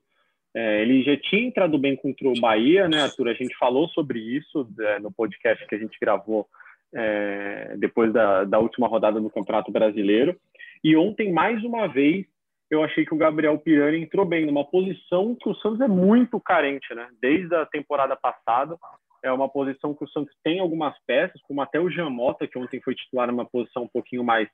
É, 0.54 0.82
ele 0.82 1.02
já 1.02 1.16
tinha 1.16 1.42
entrado 1.42 1.78
bem 1.78 1.96
contra 1.96 2.28
o 2.28 2.38
Bahia, 2.40 2.88
né, 2.88 3.02
Arthur? 3.02 3.28
A 3.28 3.34
gente 3.34 3.56
falou 3.56 3.88
sobre 3.88 4.18
isso 4.18 4.68
é, 4.80 4.98
no 4.98 5.12
podcast 5.12 5.66
que 5.66 5.74
a 5.74 5.78
gente 5.78 5.96
gravou 6.00 6.46
é, 6.94 7.74
depois 7.78 8.12
da, 8.12 8.44
da 8.44 8.58
última 8.58 8.86
rodada 8.86 9.20
do 9.20 9.30
Campeonato 9.30 9.70
Brasileiro. 9.70 10.38
E 10.82 10.96
ontem, 10.96 11.32
mais 11.32 11.62
uma 11.64 11.86
vez, 11.86 12.26
eu 12.70 12.82
achei 12.82 13.04
que 13.04 13.14
o 13.14 13.18
Gabriel 13.18 13.58
Pirani 13.58 14.02
entrou 14.02 14.26
bem 14.26 14.44
numa 14.44 14.64
posição 14.64 15.36
que 15.36 15.48
o 15.48 15.54
Santos 15.56 15.80
é 15.80 15.88
muito 15.88 16.40
carente, 16.40 16.94
né? 16.94 17.08
Desde 17.20 17.54
a 17.54 17.66
temporada 17.66 18.16
passada, 18.16 18.76
é 19.22 19.32
uma 19.32 19.48
posição 19.48 19.94
que 19.94 20.04
o 20.04 20.08
Santos 20.08 20.34
tem 20.42 20.60
algumas 20.60 20.94
peças, 21.06 21.40
como 21.42 21.60
até 21.60 21.80
o 21.80 21.90
Jamota, 21.90 22.46
que 22.46 22.58
ontem 22.58 22.80
foi 22.80 22.94
titular 22.94 23.28
numa 23.28 23.44
posição 23.44 23.84
um 23.84 23.88
pouquinho 23.88 24.24
mais 24.24 24.48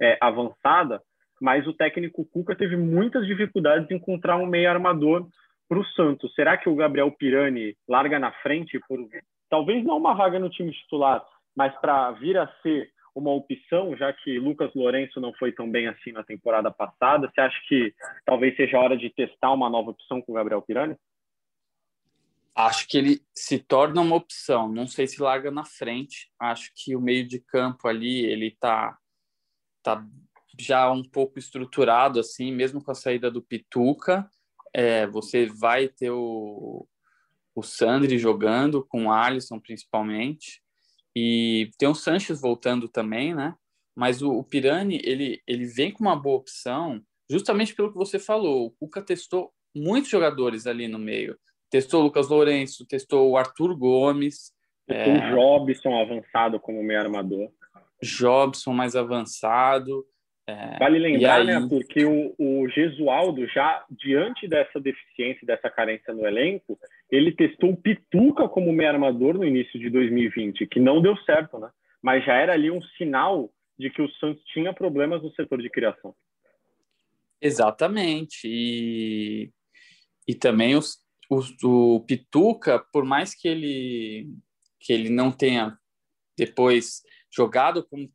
é, 0.00 0.18
avançada, 0.20 1.00
mas 1.40 1.66
o 1.66 1.72
técnico 1.72 2.24
Cuca 2.24 2.54
teve 2.54 2.76
muitas 2.76 3.26
dificuldades 3.26 3.90
em 3.90 3.94
encontrar 3.94 4.36
um 4.36 4.46
meio 4.46 4.70
armador 4.70 5.26
para 5.68 5.78
o 5.78 5.84
Santos. 5.86 6.34
Será 6.34 6.56
que 6.56 6.68
o 6.68 6.74
Gabriel 6.74 7.10
Pirani 7.10 7.76
larga 7.88 8.18
na 8.18 8.32
frente 8.32 8.78
por 8.88 8.98
talvez 9.48 9.84
não 9.84 9.98
uma 9.98 10.14
vaga 10.14 10.38
no 10.38 10.50
time 10.50 10.72
titular, 10.72 11.24
mas 11.56 11.74
para 11.80 12.10
vir 12.12 12.36
a 12.38 12.46
ser 12.62 12.90
uma 13.14 13.30
opção, 13.30 13.96
já 13.96 14.12
que 14.12 14.38
Lucas 14.38 14.72
Lourenço 14.74 15.20
não 15.20 15.32
foi 15.34 15.52
tão 15.52 15.70
bem 15.70 15.88
assim 15.88 16.12
na 16.12 16.22
temporada 16.22 16.70
passada? 16.70 17.30
Você 17.30 17.40
acha 17.40 17.58
que 17.68 17.94
talvez 18.24 18.56
seja 18.56 18.78
hora 18.78 18.96
de 18.96 19.10
testar 19.10 19.52
uma 19.52 19.68
nova 19.68 19.90
opção 19.90 20.20
com 20.20 20.32
o 20.32 20.34
Gabriel 20.34 20.62
Pirani? 20.62 20.96
Acho 22.54 22.86
que 22.86 22.98
ele 22.98 23.22
se 23.34 23.58
torna 23.58 24.00
uma 24.00 24.16
opção. 24.16 24.70
Não 24.70 24.86
sei 24.86 25.06
se 25.06 25.22
larga 25.22 25.50
na 25.50 25.64
frente. 25.64 26.30
Acho 26.38 26.70
que 26.74 26.94
o 26.94 27.00
meio 27.00 27.26
de 27.26 27.38
campo 27.38 27.88
ali 27.88 28.24
ele 28.24 28.50
tá 28.50 28.98
tá 29.82 30.04
já 30.58 30.90
um 30.90 31.02
pouco 31.02 31.38
estruturado 31.38 32.20
assim, 32.20 32.52
mesmo 32.52 32.82
com 32.82 32.90
a 32.90 32.94
saída 32.94 33.30
do 33.30 33.42
Pituca. 33.42 34.28
É, 34.72 35.06
você 35.06 35.46
vai 35.46 35.88
ter 35.88 36.10
o, 36.10 36.86
o 37.54 37.62
Sandri 37.62 38.18
jogando 38.18 38.84
com 38.84 39.06
o 39.06 39.12
Alisson 39.12 39.58
principalmente 39.58 40.61
e 41.14 41.70
tem 41.78 41.88
o 41.88 41.94
Sanches 41.94 42.40
voltando 42.40 42.88
também, 42.88 43.34
né? 43.34 43.54
Mas 43.94 44.22
o, 44.22 44.30
o 44.30 44.44
Pirani, 44.44 45.00
ele, 45.04 45.42
ele 45.46 45.66
vem 45.66 45.90
com 45.90 46.02
uma 46.02 46.16
boa 46.16 46.36
opção, 46.36 47.02
justamente 47.30 47.74
pelo 47.74 47.90
que 47.90 47.98
você 47.98 48.18
falou. 48.18 48.66
O 48.66 48.70
Cuca 48.70 49.02
testou 49.02 49.52
muitos 49.74 50.10
jogadores 50.10 50.66
ali 50.66 50.88
no 50.88 50.98
meio. 50.98 51.36
Testou 51.70 52.00
o 52.00 52.04
Lucas 52.04 52.28
Lourenço, 52.28 52.86
testou 52.86 53.30
o 53.30 53.36
Arthur 53.36 53.76
Gomes. 53.76 54.52
Testou 54.86 55.14
é... 55.14 55.32
o 55.32 55.34
Jobson 55.34 56.00
avançado 56.00 56.60
como 56.60 56.82
meio 56.82 57.00
armador. 57.00 57.50
Jobson 58.02 58.72
mais 58.72 58.96
avançado. 58.96 60.04
É... 60.46 60.78
Vale 60.78 60.98
lembrar, 60.98 61.40
aí... 61.40 61.46
né, 61.46 61.56
Arthur, 61.56 61.84
que 61.84 62.04
o, 62.04 62.34
o 62.38 62.68
Gesualdo, 62.68 63.46
já 63.46 63.84
diante 63.90 64.48
dessa 64.48 64.80
deficiência, 64.80 65.46
dessa 65.46 65.70
carência 65.70 66.12
no 66.12 66.26
elenco, 66.26 66.78
ele 67.12 67.30
testou 67.30 67.72
o 67.72 67.76
Pituca 67.76 68.48
como 68.48 68.72
meio 68.72 68.88
armador 68.88 69.34
no 69.34 69.44
início 69.44 69.78
de 69.78 69.90
2020, 69.90 70.66
que 70.66 70.80
não 70.80 71.02
deu 71.02 71.14
certo, 71.18 71.58
né? 71.58 71.70
Mas 72.02 72.24
já 72.24 72.32
era 72.32 72.54
ali 72.54 72.70
um 72.70 72.80
sinal 72.96 73.52
de 73.78 73.90
que 73.90 74.00
o 74.00 74.10
Santos 74.12 74.42
tinha 74.46 74.72
problemas 74.72 75.22
no 75.22 75.30
setor 75.34 75.60
de 75.60 75.68
criação. 75.68 76.14
Exatamente. 77.38 78.46
E, 78.46 79.50
e 80.26 80.34
também 80.34 80.74
os, 80.74 80.96
os, 81.28 81.54
o 81.62 82.00
Pituca, 82.06 82.78
por 82.90 83.04
mais 83.04 83.34
que 83.34 83.46
ele, 83.46 84.30
que 84.80 84.90
ele 84.90 85.10
não 85.10 85.30
tenha 85.30 85.76
depois 86.36 87.02
jogado 87.30 87.86
como 87.86 88.10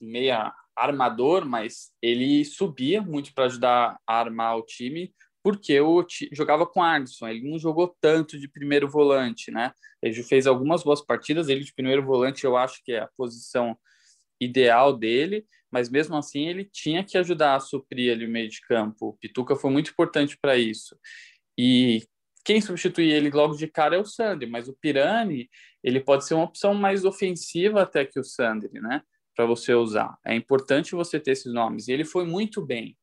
meia 0.00 0.52
armador, 0.74 1.44
mas 1.46 1.92
ele 2.02 2.44
subia 2.44 3.00
muito 3.00 3.32
para 3.32 3.44
ajudar 3.44 4.00
a 4.04 4.18
armar 4.18 4.56
o 4.56 4.64
time, 4.64 5.14
porque 5.42 5.72
eu 5.72 6.04
jogava 6.32 6.66
com 6.66 6.82
Alisson, 6.82 7.28
ele 7.28 7.48
não 7.48 7.58
jogou 7.58 7.96
tanto 8.00 8.38
de 8.38 8.48
primeiro 8.48 8.88
volante, 8.88 9.50
né? 9.50 9.72
Ele 10.02 10.22
fez 10.22 10.46
algumas 10.46 10.82
boas 10.82 11.00
partidas, 11.00 11.48
ele 11.48 11.64
de 11.64 11.74
primeiro 11.74 12.04
volante 12.04 12.44
eu 12.44 12.56
acho 12.56 12.82
que 12.84 12.92
é 12.92 13.00
a 13.00 13.10
posição 13.16 13.76
ideal 14.40 14.96
dele, 14.96 15.46
mas 15.70 15.88
mesmo 15.88 16.16
assim 16.16 16.48
ele 16.48 16.64
tinha 16.64 17.04
que 17.04 17.16
ajudar 17.18 17.56
a 17.56 17.60
suprir 17.60 18.12
ali 18.12 18.26
o 18.26 18.30
meio 18.30 18.48
de 18.48 18.60
campo. 18.62 19.08
O 19.08 19.12
Pituca 19.14 19.54
foi 19.54 19.70
muito 19.70 19.90
importante 19.90 20.36
para 20.40 20.56
isso. 20.56 20.96
E 21.56 22.02
quem 22.44 22.60
substitui 22.60 23.10
ele 23.10 23.30
logo 23.30 23.54
de 23.54 23.66
cara 23.66 23.96
é 23.96 23.98
o 23.98 24.04
Sandri, 24.04 24.48
mas 24.48 24.68
o 24.68 24.74
Pirani, 24.74 25.48
ele 25.84 26.00
pode 26.00 26.26
ser 26.26 26.34
uma 26.34 26.44
opção 26.44 26.74
mais 26.74 27.04
ofensiva 27.04 27.82
até 27.82 28.04
que 28.04 28.18
o 28.18 28.24
Sandri, 28.24 28.80
né? 28.80 29.02
Para 29.36 29.46
você 29.46 29.74
usar. 29.74 30.18
É 30.24 30.34
importante 30.34 30.94
você 30.94 31.20
ter 31.20 31.32
esses 31.32 31.52
nomes. 31.52 31.88
E 31.88 31.92
ele 31.92 32.04
foi 32.04 32.24
muito 32.26 32.64
bem. 32.64 32.96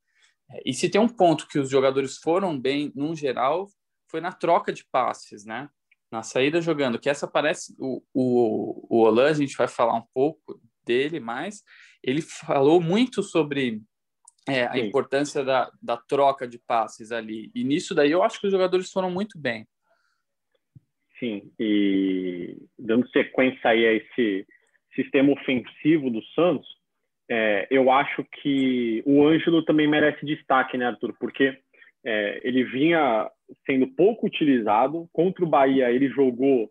E 0.66 0.74
se 0.74 0.90
tem 0.90 1.00
um 1.00 1.10
ponto 1.10 1.48
que 1.48 1.60
os 1.60 1.70
jogadores 1.70 2.18
foram 2.18 2.60
bem, 2.60 2.92
num 2.96 3.16
geral, 3.16 3.68
foi 4.10 4.22
na 4.22 4.32
troca 4.32 4.72
de 4.72 4.86
passes, 4.92 5.46
né? 5.46 5.70
Na 6.12 6.24
saída 6.24 6.62
jogando, 6.62 7.00
que 7.00 7.10
essa 7.10 7.28
parece 7.28 7.76
o, 7.78 8.02
o, 8.14 8.88
o 8.90 9.04
Olan, 9.04 9.30
a 9.30 9.34
gente 9.34 9.58
vai 9.58 9.68
falar 9.68 9.96
um 9.96 10.06
pouco 10.14 10.60
dele, 10.86 11.20
mas 11.20 11.64
ele 12.02 12.22
falou 12.22 12.80
muito 12.80 13.22
sobre 13.22 13.82
é, 14.48 14.64
a 14.64 14.74
Sim. 14.74 14.88
importância 14.88 15.44
da, 15.44 15.70
da 15.82 15.98
troca 15.98 16.48
de 16.48 16.58
passes 16.58 17.12
ali. 17.12 17.52
E 17.54 17.64
nisso 17.64 17.94
daí 17.94 18.12
eu 18.12 18.24
acho 18.24 18.40
que 18.40 18.48
os 18.48 18.54
jogadores 18.54 18.90
foram 18.90 19.12
muito 19.12 19.38
bem. 19.38 19.68
Sim, 21.20 21.52
e 21.60 22.56
dando 22.78 23.10
sequência 23.10 23.70
aí 23.70 23.86
a 23.86 23.94
esse 23.94 24.48
sistema 24.96 25.34
ofensivo 25.34 26.10
do 26.10 26.24
Santos, 26.28 26.68
é, 27.30 27.68
eu 27.70 27.92
acho 27.92 28.24
que 28.42 29.04
o 29.06 29.26
Ângelo 29.26 29.64
também 29.64 29.88
merece 29.88 30.26
destaque, 30.26 30.78
né, 30.78 30.86
Arthur? 30.86 31.14
Porque 31.20 31.58
é, 32.06 32.40
ele 32.44 32.64
vinha 32.64 33.30
sendo 33.66 33.88
pouco 33.88 34.28
utilizado. 34.28 35.10
Contra 35.12 35.44
o 35.44 35.48
Bahia, 35.48 35.92
ele 35.92 36.08
jogou 36.10 36.70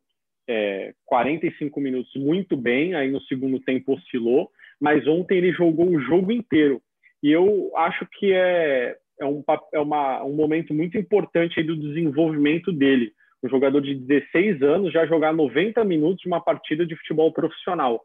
é, 0.48 0.94
45 1.04 1.78
minutos 1.80 2.14
muito 2.16 2.56
bem, 2.56 2.94
aí 2.94 3.10
no 3.10 3.20
segundo 3.22 3.60
tempo 3.60 3.94
oscilou, 3.94 4.50
mas 4.80 5.06
ontem 5.06 5.38
ele 5.38 5.52
jogou 5.52 5.88
o 5.88 6.00
jogo 6.00 6.32
inteiro. 6.32 6.80
E 7.22 7.30
eu 7.30 7.70
acho 7.76 8.06
que 8.18 8.32
é, 8.32 8.96
é, 9.20 9.26
um, 9.26 9.42
é 9.72 9.80
uma, 9.80 10.25
um 10.25 10.34
momento 10.34 10.72
muito 10.72 10.96
importante 10.96 11.62
do 11.62 11.76
desenvolvimento 11.76 12.72
dele. 12.72 13.12
Um 13.42 13.48
jogador 13.48 13.80
de 13.80 13.94
16 13.94 14.62
anos 14.62 14.92
já 14.92 15.06
jogar 15.06 15.34
90 15.34 15.84
minutos 15.84 16.20
de 16.22 16.28
uma 16.28 16.40
partida 16.40 16.86
de 16.86 16.96
futebol 16.96 17.32
profissional. 17.32 18.02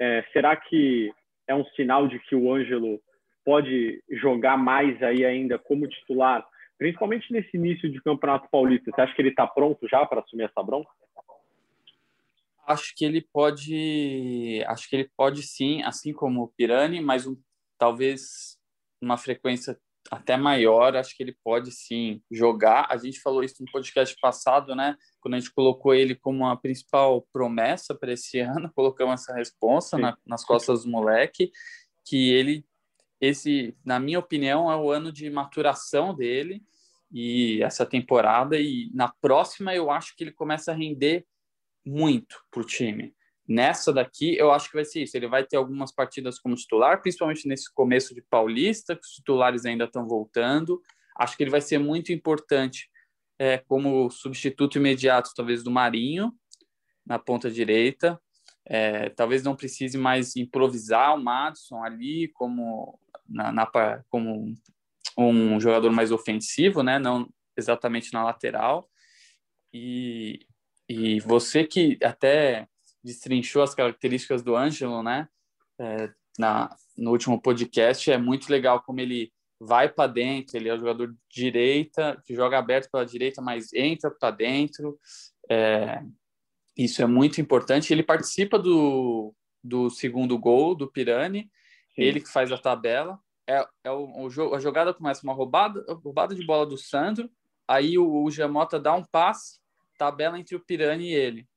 É, 0.00 0.24
será 0.32 0.54
que 0.54 1.10
é 1.48 1.54
um 1.54 1.64
sinal 1.74 2.06
de 2.06 2.18
que 2.20 2.36
o 2.36 2.52
Ângelo 2.52 3.00
pode 3.44 4.04
jogar 4.10 4.56
mais 4.58 5.02
aí 5.02 5.24
ainda 5.24 5.58
como 5.58 5.88
titular, 5.88 6.46
principalmente 6.76 7.32
nesse 7.32 7.56
início 7.56 7.90
de 7.90 8.00
Campeonato 8.02 8.48
Paulista. 8.50 8.90
Você 8.90 9.00
acha 9.00 9.14
que 9.14 9.22
ele 9.22 9.30
está 9.30 9.46
pronto 9.46 9.88
já 9.88 10.04
para 10.06 10.20
assumir 10.20 10.44
essa 10.44 10.62
bronca? 10.62 10.90
Acho 12.66 12.94
que 12.94 13.04
ele 13.06 13.26
pode, 13.32 14.62
acho 14.66 14.88
que 14.90 14.96
ele 14.96 15.10
pode 15.16 15.42
sim, 15.42 15.82
assim 15.82 16.12
como 16.12 16.42
o 16.42 16.48
Pirani, 16.48 17.00
mas 17.00 17.26
um, 17.26 17.34
talvez 17.78 18.58
uma 19.00 19.16
frequência 19.16 19.78
até 20.10 20.36
maior, 20.36 20.96
acho 20.96 21.16
que 21.16 21.22
ele 21.22 21.36
pode 21.44 21.70
sim 21.70 22.22
jogar. 22.30 22.86
A 22.90 22.96
gente 22.96 23.20
falou 23.20 23.42
isso 23.42 23.56
no 23.62 23.70
podcast 23.70 24.16
passado, 24.20 24.74
né? 24.74 24.96
Quando 25.20 25.34
a 25.34 25.38
gente 25.38 25.52
colocou 25.52 25.94
ele 25.94 26.14
como 26.14 26.46
a 26.46 26.56
principal 26.56 27.26
promessa 27.32 27.94
para 27.94 28.12
esse 28.12 28.40
ano, 28.40 28.72
colocamos 28.74 29.22
essa 29.22 29.34
resposta 29.34 29.98
na, 29.98 30.16
nas 30.26 30.44
costas 30.44 30.84
do 30.84 30.90
moleque, 30.90 31.50
que 32.06 32.30
ele, 32.30 32.64
esse, 33.20 33.76
na 33.84 34.00
minha 34.00 34.18
opinião, 34.18 34.70
é 34.70 34.76
o 34.76 34.90
ano 34.90 35.12
de 35.12 35.28
maturação 35.28 36.14
dele 36.14 36.62
e 37.12 37.62
essa 37.62 37.84
temporada. 37.84 38.58
E 38.58 38.90
na 38.94 39.08
próxima 39.20 39.74
eu 39.74 39.90
acho 39.90 40.16
que 40.16 40.24
ele 40.24 40.32
começa 40.32 40.72
a 40.72 40.74
render 40.74 41.26
muito 41.84 42.42
para 42.50 42.62
o 42.62 42.64
time. 42.64 43.14
Nessa 43.48 43.92
daqui, 43.92 44.36
eu 44.36 44.52
acho 44.52 44.68
que 44.68 44.74
vai 44.74 44.84
ser 44.84 45.02
isso. 45.02 45.16
Ele 45.16 45.26
vai 45.26 45.42
ter 45.42 45.56
algumas 45.56 45.90
partidas 45.90 46.38
como 46.38 46.54
titular, 46.54 47.00
principalmente 47.00 47.48
nesse 47.48 47.72
começo 47.72 48.14
de 48.14 48.20
Paulista, 48.20 48.94
que 48.94 49.00
os 49.00 49.12
titulares 49.12 49.64
ainda 49.64 49.84
estão 49.84 50.06
voltando. 50.06 50.82
Acho 51.18 51.34
que 51.34 51.42
ele 51.42 51.50
vai 51.50 51.62
ser 51.62 51.78
muito 51.78 52.12
importante 52.12 52.90
é, 53.38 53.56
como 53.56 54.10
substituto 54.10 54.76
imediato, 54.76 55.30
talvez, 55.34 55.62
do 55.62 55.70
Marinho, 55.70 56.32
na 57.06 57.18
ponta 57.18 57.50
direita. 57.50 58.20
É, 58.66 59.08
talvez 59.08 59.42
não 59.42 59.56
precise 59.56 59.96
mais 59.96 60.36
improvisar 60.36 61.14
o 61.14 61.22
Madison 61.22 61.82
ali 61.82 62.28
como, 62.34 63.00
na, 63.26 63.50
na, 63.50 63.66
como 64.10 64.54
um 65.16 65.58
jogador 65.58 65.90
mais 65.90 66.12
ofensivo, 66.12 66.82
né? 66.82 66.98
não 66.98 67.26
exatamente 67.56 68.12
na 68.12 68.22
lateral. 68.22 68.90
E, 69.72 70.46
e 70.86 71.18
você 71.20 71.64
que 71.64 71.98
até 72.02 72.68
destrinchou 73.08 73.62
as 73.62 73.74
características 73.74 74.42
do 74.42 74.54
Ângelo, 74.54 75.02
né? 75.02 75.28
É, 75.78 76.10
na, 76.38 76.74
no 76.96 77.10
último 77.10 77.40
podcast, 77.40 78.10
é 78.10 78.18
muito 78.18 78.50
legal 78.50 78.82
como 78.82 79.00
ele 79.00 79.32
vai 79.58 79.88
para 79.88 80.06
dentro, 80.06 80.56
ele 80.56 80.68
é 80.68 80.74
o 80.74 80.78
jogador 80.78 81.08
de 81.08 81.18
direita, 81.30 82.22
que 82.24 82.34
joga 82.34 82.58
aberto 82.58 82.90
pela 82.90 83.04
direita, 83.04 83.40
mas 83.40 83.72
entra 83.72 84.10
para 84.10 84.30
dentro. 84.30 84.98
É, 85.50 86.02
isso 86.76 87.02
é 87.02 87.06
muito 87.06 87.40
importante. 87.40 87.92
Ele 87.92 88.02
participa 88.02 88.58
do, 88.58 89.34
do 89.64 89.90
segundo 89.90 90.38
gol 90.38 90.74
do 90.74 90.90
Pirani, 90.90 91.50
Sim. 91.94 92.02
ele 92.02 92.20
que 92.20 92.30
faz 92.30 92.52
a 92.52 92.58
tabela. 92.58 93.18
É, 93.48 93.66
é 93.82 93.90
o, 93.90 94.28
o, 94.28 94.54
a 94.54 94.60
jogada 94.60 94.94
começa 94.94 95.24
uma 95.24 95.32
roubada, 95.32 95.84
roubada 96.04 96.34
de 96.34 96.44
bola 96.44 96.66
do 96.66 96.76
Sandro, 96.76 97.28
aí 97.66 97.98
o, 97.98 98.22
o 98.22 98.30
Giamota 98.30 98.78
dá 98.78 98.94
um 98.94 99.04
passe, 99.04 99.58
tabela 99.96 100.38
entre 100.38 100.54
o 100.54 100.60
Pirani 100.60 101.08
e 101.08 101.14
ele. 101.14 101.48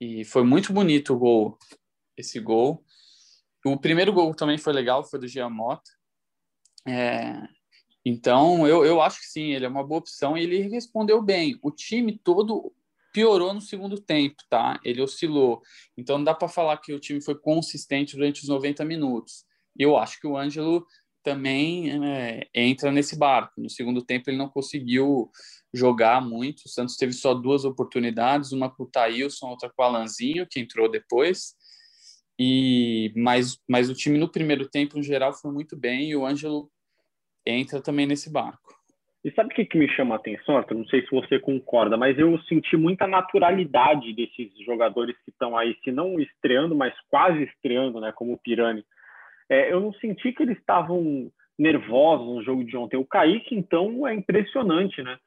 E 0.00 0.24
foi 0.24 0.42
muito 0.42 0.72
bonito 0.72 1.12
o 1.12 1.18
gol, 1.18 1.58
esse 2.16 2.40
gol. 2.40 2.84
O 3.64 3.76
primeiro 3.76 4.12
gol 4.12 4.34
também 4.34 4.56
foi 4.56 4.72
legal, 4.72 5.04
foi 5.04 5.18
do 5.18 5.28
Giamota. 5.28 5.90
É, 6.86 7.42
Então, 8.04 8.66
eu, 8.66 8.84
eu 8.84 9.02
acho 9.02 9.20
que 9.20 9.26
sim, 9.26 9.52
ele 9.52 9.66
é 9.66 9.68
uma 9.68 9.86
boa 9.86 9.98
opção 10.00 10.36
e 10.36 10.42
ele 10.42 10.62
respondeu 10.68 11.20
bem. 11.20 11.58
O 11.62 11.70
time 11.70 12.18
todo 12.18 12.72
piorou 13.12 13.52
no 13.52 13.60
segundo 13.60 14.00
tempo, 14.00 14.36
tá? 14.48 14.80
Ele 14.82 15.02
oscilou. 15.02 15.60
Então, 15.96 16.16
não 16.16 16.24
dá 16.24 16.34
para 16.34 16.48
falar 16.48 16.78
que 16.78 16.94
o 16.94 17.00
time 17.00 17.20
foi 17.20 17.38
consistente 17.38 18.16
durante 18.16 18.42
os 18.42 18.48
90 18.48 18.84
minutos. 18.84 19.44
Eu 19.78 19.96
acho 19.98 20.18
que 20.18 20.26
o 20.26 20.36
Ângelo 20.36 20.86
também 21.22 21.90
é, 22.06 22.48
entra 22.54 22.90
nesse 22.90 23.18
barco. 23.18 23.60
No 23.60 23.68
segundo 23.68 24.02
tempo, 24.02 24.30
ele 24.30 24.38
não 24.38 24.48
conseguiu 24.48 25.30
jogar 25.72 26.20
muito. 26.20 26.62
O 26.66 26.68
Santos 26.68 26.96
teve 26.96 27.12
só 27.12 27.34
duas 27.34 27.64
oportunidades, 27.64 28.52
uma 28.52 28.70
com 28.70 28.84
o 28.84 28.90
Thailson, 28.90 29.48
outra 29.48 29.70
com 29.70 29.82
o 29.82 29.84
Alanzinho, 29.84 30.46
que 30.48 30.60
entrou 30.60 30.90
depois. 30.90 31.54
E 32.38 33.12
mas, 33.14 33.58
mas 33.68 33.90
o 33.90 33.94
time 33.94 34.18
no 34.18 34.30
primeiro 34.30 34.68
tempo, 34.68 34.98
em 34.98 35.02
geral, 35.02 35.32
foi 35.32 35.52
muito 35.52 35.76
bem 35.76 36.10
e 36.10 36.16
o 36.16 36.24
Ângelo 36.24 36.70
entra 37.46 37.82
também 37.82 38.06
nesse 38.06 38.32
barco. 38.32 38.74
E 39.22 39.30
sabe 39.32 39.52
o 39.52 39.54
que, 39.54 39.66
que 39.66 39.76
me 39.76 39.86
chama 39.90 40.14
a 40.14 40.16
atenção, 40.16 40.56
Arthur? 40.56 40.78
Não 40.78 40.86
sei 40.86 41.02
se 41.02 41.10
você 41.10 41.38
concorda, 41.38 41.96
mas 41.96 42.18
eu 42.18 42.38
senti 42.44 42.74
muita 42.76 43.06
naturalidade 43.06 44.14
desses 44.14 44.50
jogadores 44.64 45.14
que 45.22 45.30
estão 45.30 45.56
aí, 45.58 45.76
se 45.84 45.92
não 45.92 46.18
estreando, 46.18 46.74
mas 46.74 46.94
quase 47.10 47.42
estreando, 47.42 48.00
né? 48.00 48.12
Como 48.12 48.32
o 48.32 48.38
Pirani. 48.38 48.82
É, 49.50 49.70
eu 49.70 49.80
não 49.80 49.92
senti 49.94 50.32
que 50.32 50.42
eles 50.42 50.56
estavam 50.56 51.30
nervosos 51.58 52.26
no 52.26 52.42
jogo 52.42 52.64
de 52.64 52.74
ontem. 52.74 52.96
O 52.96 53.04
Kaique, 53.04 53.54
então, 53.54 54.08
é 54.08 54.14
impressionante, 54.14 55.02
né? 55.02 55.18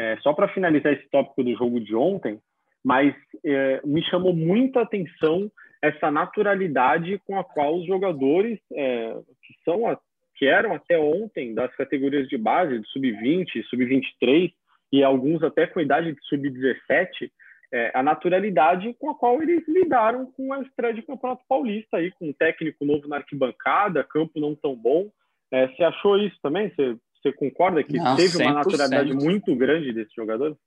É, 0.00 0.16
só 0.22 0.32
para 0.32 0.48
finalizar 0.48 0.94
esse 0.94 1.06
tópico 1.10 1.44
do 1.44 1.54
jogo 1.54 1.78
de 1.78 1.94
ontem, 1.94 2.40
mas 2.82 3.14
é, 3.44 3.82
me 3.84 4.02
chamou 4.04 4.32
muita 4.32 4.80
atenção 4.80 5.52
essa 5.82 6.10
naturalidade 6.10 7.20
com 7.26 7.38
a 7.38 7.44
qual 7.44 7.76
os 7.76 7.86
jogadores 7.86 8.58
é, 8.72 9.12
que 9.42 9.54
são 9.62 9.86
a, 9.86 9.98
que 10.36 10.46
eram 10.46 10.72
até 10.72 10.98
ontem 10.98 11.54
das 11.54 11.70
categorias 11.76 12.26
de 12.28 12.38
base, 12.38 12.78
de 12.78 12.88
sub-20, 12.88 13.62
sub-23 13.68 14.50
e 14.90 15.04
alguns 15.04 15.42
até 15.42 15.66
com 15.66 15.80
idade 15.80 16.14
de 16.14 16.24
sub-17, 16.28 17.30
é, 17.70 17.90
a 17.92 18.02
naturalidade 18.02 18.96
com 18.98 19.10
a 19.10 19.14
qual 19.14 19.42
eles 19.42 19.62
lidaram 19.68 20.24
com 20.32 20.50
a 20.54 20.62
estreia 20.62 20.94
de 20.94 21.02
Campeonato 21.02 21.44
Paulista 21.46 21.98
aí, 21.98 22.10
com 22.12 22.30
um 22.30 22.32
técnico 22.32 22.86
novo 22.86 23.06
na 23.06 23.16
arquibancada, 23.16 24.02
campo 24.02 24.40
não 24.40 24.54
tão 24.54 24.74
bom. 24.74 25.10
É, 25.52 25.68
você 25.68 25.84
achou 25.84 26.16
isso 26.16 26.38
também? 26.42 26.70
Você, 26.70 26.96
você 27.20 27.32
concorda 27.32 27.84
que 27.84 27.96
não, 27.96 28.16
teve 28.16 28.38
100%. 28.38 28.42
uma 28.42 28.54
naturalidade 28.54 29.12
muito 29.12 29.54
grande 29.54 29.92
desse 29.92 30.14
jogador? 30.14 30.58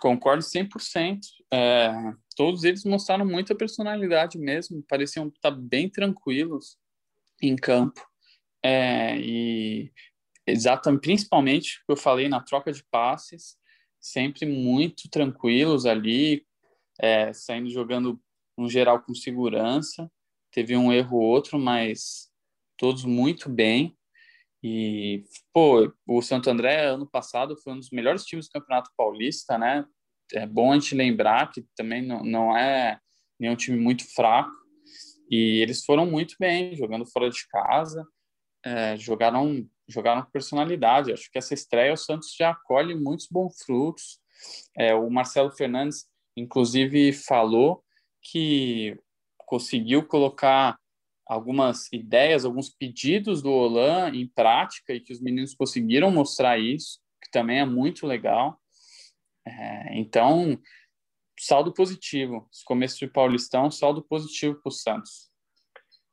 Concordo 0.00 0.42
100%. 0.42 1.20
É, 1.52 1.90
todos 2.36 2.64
eles 2.64 2.84
mostraram 2.84 3.26
muita 3.26 3.54
personalidade 3.54 4.38
mesmo, 4.38 4.84
pareciam 4.88 5.28
estar 5.28 5.50
bem 5.50 5.88
tranquilos 5.88 6.76
em 7.42 7.56
campo. 7.56 8.00
É, 8.62 9.18
e 9.18 9.92
exatamente, 10.46 11.02
principalmente 11.02 11.78
o 11.78 11.86
que 11.86 11.92
eu 11.92 11.96
falei 11.96 12.28
na 12.28 12.40
troca 12.40 12.72
de 12.72 12.82
passes, 12.90 13.56
sempre 14.00 14.46
muito 14.46 15.08
tranquilos 15.10 15.86
ali, 15.86 16.46
é, 17.00 17.32
saindo 17.32 17.70
jogando 17.70 18.20
no 18.56 18.68
geral 18.68 19.02
com 19.02 19.14
segurança. 19.14 20.10
Teve 20.50 20.76
um 20.76 20.92
erro 20.92 21.18
ou 21.18 21.22
outro, 21.22 21.58
mas 21.58 22.30
todos 22.76 23.04
muito 23.04 23.48
bem. 23.48 23.96
E, 24.62 25.24
pô, 25.52 25.92
o 26.06 26.22
Santo 26.22 26.50
André, 26.50 26.86
ano 26.86 27.06
passado, 27.06 27.56
foi 27.62 27.72
um 27.72 27.78
dos 27.78 27.90
melhores 27.90 28.24
times 28.24 28.46
do 28.46 28.52
Campeonato 28.52 28.90
Paulista, 28.96 29.58
né? 29.58 29.84
É 30.32 30.46
bom 30.46 30.72
a 30.72 30.74
gente 30.74 30.94
lembrar 30.94 31.50
que 31.52 31.64
também 31.76 32.02
não, 32.02 32.24
não 32.24 32.56
é 32.56 32.98
nenhum 33.38 33.56
time 33.56 33.78
muito 33.78 34.04
fraco. 34.14 34.50
E 35.30 35.60
eles 35.60 35.84
foram 35.84 36.06
muito 36.06 36.34
bem, 36.38 36.74
jogando 36.76 37.06
fora 37.06 37.28
de 37.28 37.46
casa, 37.48 38.04
é, 38.64 38.96
jogaram, 38.96 39.68
jogaram 39.88 40.22
com 40.22 40.30
personalidade. 40.30 41.12
Acho 41.12 41.30
que 41.30 41.38
essa 41.38 41.54
estreia 41.54 41.92
o 41.92 41.96
Santos 41.96 42.34
já 42.36 42.54
colhe 42.54 42.94
muitos 42.94 43.28
bons 43.30 43.54
frutos. 43.64 44.18
É, 44.76 44.94
o 44.94 45.08
Marcelo 45.10 45.50
Fernandes, 45.50 46.06
inclusive, 46.36 47.12
falou 47.12 47.82
que 48.22 48.98
conseguiu 49.38 50.04
colocar 50.04 50.76
algumas 51.26 51.92
ideias, 51.92 52.44
alguns 52.44 52.70
pedidos 52.70 53.42
do 53.42 53.50
Olan 53.50 54.10
em 54.14 54.28
prática 54.28 54.94
e 54.94 55.00
que 55.00 55.12
os 55.12 55.20
meninos 55.20 55.54
conseguiram 55.54 56.10
mostrar 56.10 56.58
isso, 56.58 57.00
que 57.22 57.30
também 57.30 57.58
é 57.58 57.64
muito 57.64 58.06
legal. 58.06 58.58
É, 59.46 59.98
então, 59.98 60.58
saldo 61.38 61.72
positivo. 61.72 62.48
Esse 62.52 62.64
começo 62.64 62.98
de 62.98 63.08
Paulistão, 63.08 63.70
saldo 63.70 64.02
positivo 64.02 64.60
para 64.62 64.68
o 64.68 64.72
Santos. 64.72 65.30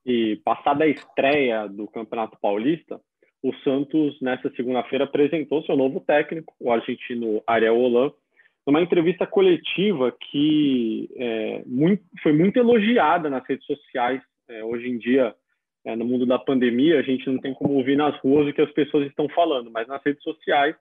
E 0.06 0.42
passada 0.44 0.84
a 0.84 0.88
estreia 0.88 1.68
do 1.68 1.88
Campeonato 1.88 2.38
Paulista, 2.42 3.00
o 3.42 3.54
Santos, 3.64 4.20
nessa 4.22 4.50
segunda-feira, 4.56 5.06
apresentou 5.06 5.64
seu 5.64 5.78
novo 5.78 6.00
técnico, 6.02 6.54
o 6.60 6.72
argentino 6.72 7.42
Ariel 7.46 7.78
Holan, 7.78 8.12
numa 8.66 8.82
entrevista 8.82 9.28
coletiva 9.28 10.16
que 10.32 11.10
é, 11.16 11.64
muito, 11.66 12.04
foi 12.22 12.32
muito 12.32 12.58
elogiada 12.58 13.30
nas 13.30 13.46
redes 13.46 13.66
sociais 13.66 14.22
é, 14.54 14.64
hoje 14.64 14.88
em 14.88 14.98
dia, 14.98 15.34
é, 15.86 15.96
no 15.96 16.06
mundo 16.06 16.26
da 16.26 16.40
pandemia, 16.40 17.00
a 17.00 17.02
gente 17.02 17.28
não 17.30 17.40
tem 17.40 17.54
como 17.54 17.74
ouvir 17.74 17.96
nas 17.96 18.18
ruas 18.20 18.48
o 18.48 18.54
que 18.54 18.62
as 18.62 18.72
pessoas 18.72 19.08
estão 19.08 19.28
falando, 19.30 19.72
mas 19.72 19.88
nas 19.88 20.02
redes 20.04 20.24
sociais 20.24 20.76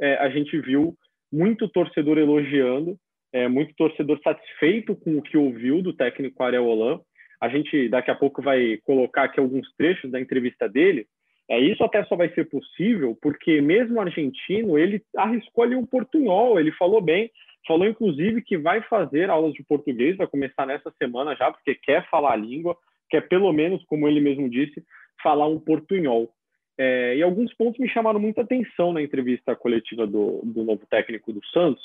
é, 0.00 0.14
a 0.16 0.28
gente 0.28 0.58
viu 0.60 0.94
muito 1.32 1.68
torcedor 1.68 2.18
elogiando, 2.18 2.96
é, 3.32 3.48
muito 3.48 3.74
torcedor 3.74 4.20
satisfeito 4.22 4.94
com 4.94 5.18
o 5.18 5.22
que 5.22 5.36
ouviu 5.36 5.82
do 5.82 5.92
técnico 5.92 6.42
Ariel 6.42 6.66
Holan. 6.66 7.00
A 7.40 7.48
gente 7.48 7.88
daqui 7.88 8.10
a 8.10 8.14
pouco 8.14 8.40
vai 8.40 8.78
colocar 8.84 9.24
aqui 9.24 9.40
alguns 9.40 9.66
trechos 9.76 10.10
da 10.10 10.20
entrevista 10.20 10.68
dele. 10.68 11.06
É, 11.50 11.58
isso 11.58 11.82
até 11.82 12.04
só 12.04 12.16
vai 12.16 12.32
ser 12.32 12.48
possível 12.48 13.18
porque 13.20 13.60
mesmo 13.60 14.00
argentino, 14.00 14.78
ele 14.78 15.02
arriscou 15.16 15.64
ali 15.64 15.74
um 15.74 15.84
portunhol, 15.84 16.58
ele 16.58 16.72
falou 16.72 17.00
bem, 17.00 17.30
falou 17.66 17.86
inclusive 17.86 18.40
que 18.40 18.56
vai 18.56 18.80
fazer 18.82 19.28
aulas 19.28 19.52
de 19.52 19.62
português, 19.64 20.16
vai 20.16 20.26
começar 20.26 20.64
nessa 20.64 20.90
semana 20.92 21.34
já, 21.34 21.50
porque 21.50 21.74
quer 21.74 22.08
falar 22.08 22.32
a 22.32 22.36
língua, 22.36 22.76
que 23.08 23.16
é 23.16 23.20
pelo 23.20 23.52
menos, 23.52 23.84
como 23.84 24.08
ele 24.08 24.20
mesmo 24.20 24.48
disse, 24.48 24.82
falar 25.22 25.46
um 25.46 25.58
portunhol. 25.58 26.32
É, 26.76 27.16
e 27.16 27.22
alguns 27.22 27.54
pontos 27.54 27.78
me 27.78 27.88
chamaram 27.88 28.18
muita 28.18 28.42
atenção 28.42 28.92
na 28.92 29.02
entrevista 29.02 29.54
coletiva 29.54 30.06
do, 30.06 30.40
do 30.44 30.64
novo 30.64 30.84
técnico 30.86 31.32
do 31.32 31.44
Santos. 31.46 31.84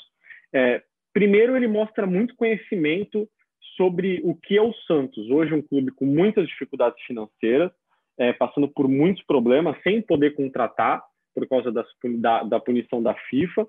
É, 0.52 0.82
primeiro, 1.12 1.56
ele 1.56 1.68
mostra 1.68 2.06
muito 2.06 2.34
conhecimento 2.34 3.28
sobre 3.76 4.20
o 4.24 4.34
que 4.34 4.56
é 4.56 4.62
o 4.62 4.74
Santos. 4.86 5.30
Hoje, 5.30 5.54
um 5.54 5.62
clube 5.62 5.92
com 5.92 6.04
muitas 6.04 6.46
dificuldades 6.48 7.00
financeiras, 7.04 7.70
é, 8.18 8.32
passando 8.32 8.68
por 8.68 8.88
muitos 8.88 9.22
problemas, 9.24 9.80
sem 9.82 10.02
poder 10.02 10.34
contratar 10.34 11.02
por 11.34 11.48
causa 11.48 11.70
das, 11.70 11.86
da, 12.18 12.42
da, 12.42 12.60
punição 12.60 13.02
da 13.02 13.14
FIFA, 13.14 13.66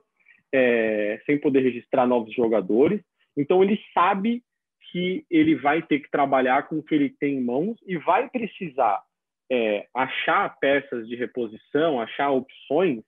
é, 0.51 1.21
sem 1.25 1.37
poder 1.37 1.61
registrar 1.61 2.07
novos 2.07 2.33
jogadores. 2.33 2.99
Então, 3.37 3.63
ele 3.63 3.79
sabe 3.93 4.43
que 4.91 5.25
ele 5.29 5.55
vai 5.55 5.81
ter 5.81 5.99
que 5.99 6.11
trabalhar 6.11 6.67
com 6.67 6.77
o 6.77 6.83
que 6.83 6.93
ele 6.93 7.09
tem 7.09 7.37
em 7.37 7.41
mãos 7.41 7.77
e 7.87 7.97
vai 7.97 8.29
precisar 8.29 9.01
é, 9.49 9.87
achar 9.93 10.57
peças 10.59 11.07
de 11.07 11.15
reposição, 11.15 11.99
achar 11.99 12.29
opções 12.31 13.01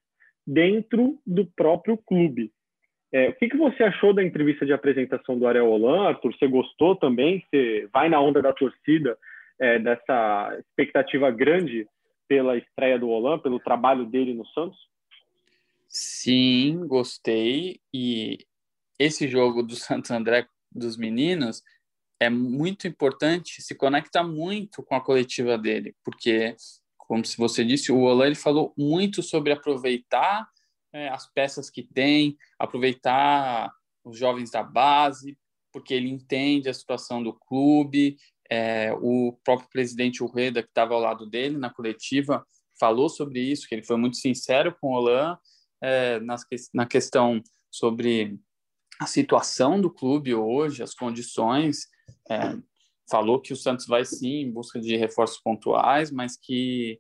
dentro 0.46 1.20
do 1.26 1.46
próprio 1.46 1.98
clube. 1.98 2.52
É, 3.12 3.30
o 3.30 3.34
que, 3.34 3.50
que 3.50 3.58
você 3.58 3.84
achou 3.84 4.14
da 4.14 4.24
entrevista 4.24 4.66
de 4.66 4.74
apresentação 4.74 5.38
do 5.38 5.46
Ariel 5.46 5.70
Holan, 5.70 6.08
Arthur? 6.08 6.34
Você 6.34 6.48
gostou 6.48 6.96
também? 6.96 7.44
Você 7.50 7.88
vai 7.94 8.10
na 8.10 8.20
onda 8.20 8.42
da 8.42 8.52
torcida 8.52 9.18
é, 9.60 9.78
dessa 9.78 10.58
expectativa 10.60 11.30
grande 11.30 11.88
pela 12.28 12.58
estreia 12.58 12.98
do 12.98 13.10
Holan, 13.10 13.40
pelo 13.40 13.60
trabalho 13.60 14.06
dele 14.06 14.34
no 14.34 14.46
Santos? 14.48 14.80
Sim, 15.88 16.88
gostei. 16.88 17.80
E 17.94 18.40
esse 18.98 19.28
jogo 19.28 19.62
do 19.62 19.76
Santo 19.76 20.12
André 20.12 20.48
dos 20.72 20.98
meninos 20.98 21.62
é 22.24 22.30
muito 22.30 22.88
importante, 22.88 23.62
se 23.62 23.76
conecta 23.76 24.24
muito 24.24 24.84
com 24.84 24.96
a 24.96 25.02
coletiva 25.02 25.58
dele, 25.58 25.96
porque, 26.04 26.56
como 26.98 27.26
se 27.26 27.38
você 27.38 27.64
disse, 27.64 27.92
o 27.92 28.00
Olan 28.00 28.28
ele 28.28 28.36
falou 28.36 28.74
muito 28.78 29.22
sobre 29.22 29.52
aproveitar 29.52 30.48
é, 30.94 31.10
as 31.10 31.32
peças 31.34 31.70
que 31.70 31.84
tem, 31.84 32.38
aproveitar 32.58 33.72
os 34.04 34.18
jovens 34.18 34.52
da 34.52 34.64
base, 34.64 35.38
porque 35.72 35.94
ele 35.94 36.10
entende 36.10 36.70
a 36.70 36.74
situação 36.74 37.24
do 37.24 37.34
clube. 37.34 38.18
É, 38.50 38.94
o 39.02 39.38
próprio 39.44 39.70
presidente 39.70 40.24
Urreda, 40.24 40.62
que 40.62 40.70
estava 40.70 40.94
ao 40.94 41.00
lado 41.00 41.26
dele 41.26 41.58
na 41.58 41.72
coletiva, 41.72 42.46
falou 42.80 43.10
sobre 43.10 43.40
isso, 43.40 43.68
que 43.68 43.74
ele 43.74 43.84
foi 43.84 43.98
muito 43.98 44.18
sincero 44.18 44.76
com 44.80 44.88
o 44.90 44.98
Olan 44.98 45.38
é, 45.82 46.20
na 46.74 46.86
questão 46.86 47.42
sobre 47.72 48.38
a 49.00 49.08
situação 49.08 49.82
do 49.82 49.90
clube 49.90 50.36
hoje, 50.36 50.84
as 50.84 50.94
condições. 50.94 51.88
É, 52.30 52.58
falou 53.10 53.40
que 53.40 53.54
o 53.54 53.56
Santos 53.56 53.86
vai 53.86 54.06
sim 54.06 54.42
em 54.42 54.52
busca 54.52 54.80
de 54.80 54.96
reforços 54.96 55.40
pontuais, 55.42 56.12
mas 56.12 56.38
que, 56.38 57.00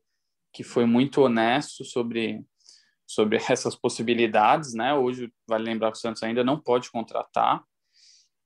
que 0.53 0.63
foi 0.63 0.85
muito 0.85 1.21
honesto 1.21 1.83
sobre, 1.83 2.45
sobre 3.07 3.37
essas 3.49 3.75
possibilidades. 3.75 4.73
Né? 4.73 4.93
Hoje, 4.93 5.31
vale 5.47 5.63
lembrar 5.63 5.91
que 5.91 5.97
o 5.97 6.01
Santos 6.01 6.23
ainda 6.23 6.43
não 6.43 6.59
pode 6.59 6.91
contratar. 6.91 7.63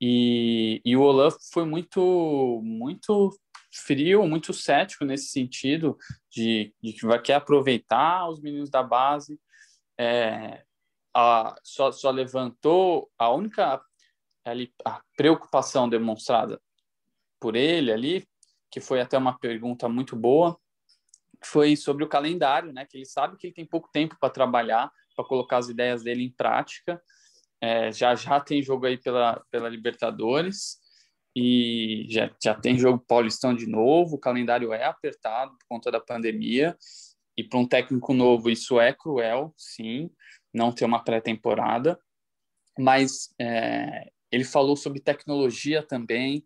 E, 0.00 0.80
e 0.84 0.96
o 0.96 1.02
Olaf 1.02 1.36
foi 1.52 1.64
muito, 1.64 2.60
muito 2.62 3.36
frio, 3.72 4.26
muito 4.26 4.52
cético 4.52 5.04
nesse 5.04 5.28
sentido, 5.28 5.98
de, 6.30 6.72
de 6.80 6.92
que 6.92 7.04
vai 7.04 7.20
querer 7.20 7.38
aproveitar 7.38 8.28
os 8.28 8.40
meninos 8.40 8.70
da 8.70 8.82
base. 8.82 9.38
É, 9.98 10.62
a, 11.14 11.56
só, 11.64 11.90
só 11.90 12.10
levantou 12.10 13.10
a 13.18 13.30
única 13.30 13.82
ali, 14.44 14.72
a 14.84 15.02
preocupação 15.16 15.88
demonstrada 15.88 16.60
por 17.40 17.56
ele 17.56 17.92
ali, 17.92 18.28
que 18.70 18.80
foi 18.80 19.00
até 19.00 19.16
uma 19.16 19.38
pergunta 19.38 19.88
muito 19.88 20.16
boa, 20.16 20.58
foi 21.44 21.76
sobre 21.76 22.04
o 22.04 22.08
calendário, 22.08 22.72
né? 22.72 22.84
Que 22.84 22.98
ele 22.98 23.06
sabe 23.06 23.36
que 23.36 23.46
ele 23.46 23.54
tem 23.54 23.66
pouco 23.66 23.88
tempo 23.92 24.16
para 24.20 24.30
trabalhar, 24.30 24.90
para 25.14 25.24
colocar 25.24 25.58
as 25.58 25.68
ideias 25.68 26.02
dele 26.02 26.24
em 26.24 26.30
prática. 26.30 27.00
É, 27.60 27.90
já 27.90 28.14
já 28.14 28.40
tem 28.40 28.62
jogo 28.62 28.86
aí 28.86 28.96
pela, 28.96 29.42
pela 29.50 29.68
Libertadores 29.68 30.78
e 31.34 32.06
já, 32.08 32.30
já 32.42 32.54
tem 32.54 32.78
jogo 32.78 33.04
Paulistão 33.06 33.54
de 33.54 33.66
novo. 33.66 34.16
O 34.16 34.20
calendário 34.20 34.72
é 34.72 34.84
apertado 34.84 35.52
por 35.52 35.66
conta 35.68 35.90
da 35.90 36.00
pandemia 36.00 36.76
e 37.36 37.44
para 37.44 37.58
um 37.58 37.66
técnico 37.66 38.12
novo 38.12 38.50
isso 38.50 38.80
é 38.80 38.92
cruel, 38.92 39.54
sim, 39.56 40.10
não 40.52 40.72
ter 40.72 40.84
uma 40.84 41.02
pré-temporada. 41.02 41.98
Mas 42.76 43.32
é, 43.40 44.10
ele 44.30 44.44
falou 44.44 44.76
sobre 44.76 45.00
tecnologia 45.00 45.82
também. 45.82 46.44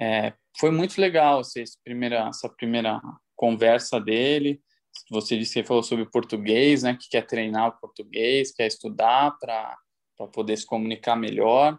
É, 0.00 0.32
foi 0.58 0.70
muito 0.70 1.00
legal 1.00 1.40
essa 1.40 1.60
primeira, 1.84 2.28
essa 2.28 2.48
primeira 2.48 3.00
conversa 3.34 4.00
dele. 4.00 4.60
Você 5.10 5.36
disse 5.36 5.60
que 5.60 5.66
falou 5.66 5.82
sobre 5.82 6.06
português, 6.06 6.82
né? 6.82 6.96
Que 6.98 7.08
quer 7.08 7.22
treinar 7.26 7.68
o 7.68 7.80
português, 7.80 8.52
quer 8.52 8.66
estudar 8.66 9.36
para 9.38 9.76
poder 10.32 10.56
se 10.56 10.66
comunicar 10.66 11.16
melhor. 11.16 11.78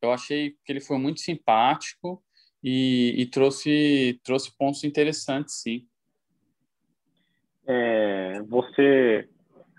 Eu 0.00 0.12
achei 0.12 0.54
que 0.64 0.72
ele 0.72 0.80
foi 0.80 0.98
muito 0.98 1.20
simpático 1.20 2.22
e, 2.62 3.14
e 3.16 3.26
trouxe 3.26 4.20
trouxe 4.24 4.56
pontos 4.56 4.84
interessantes, 4.84 5.62
sim. 5.62 5.86
É, 7.66 8.42
você 8.42 9.28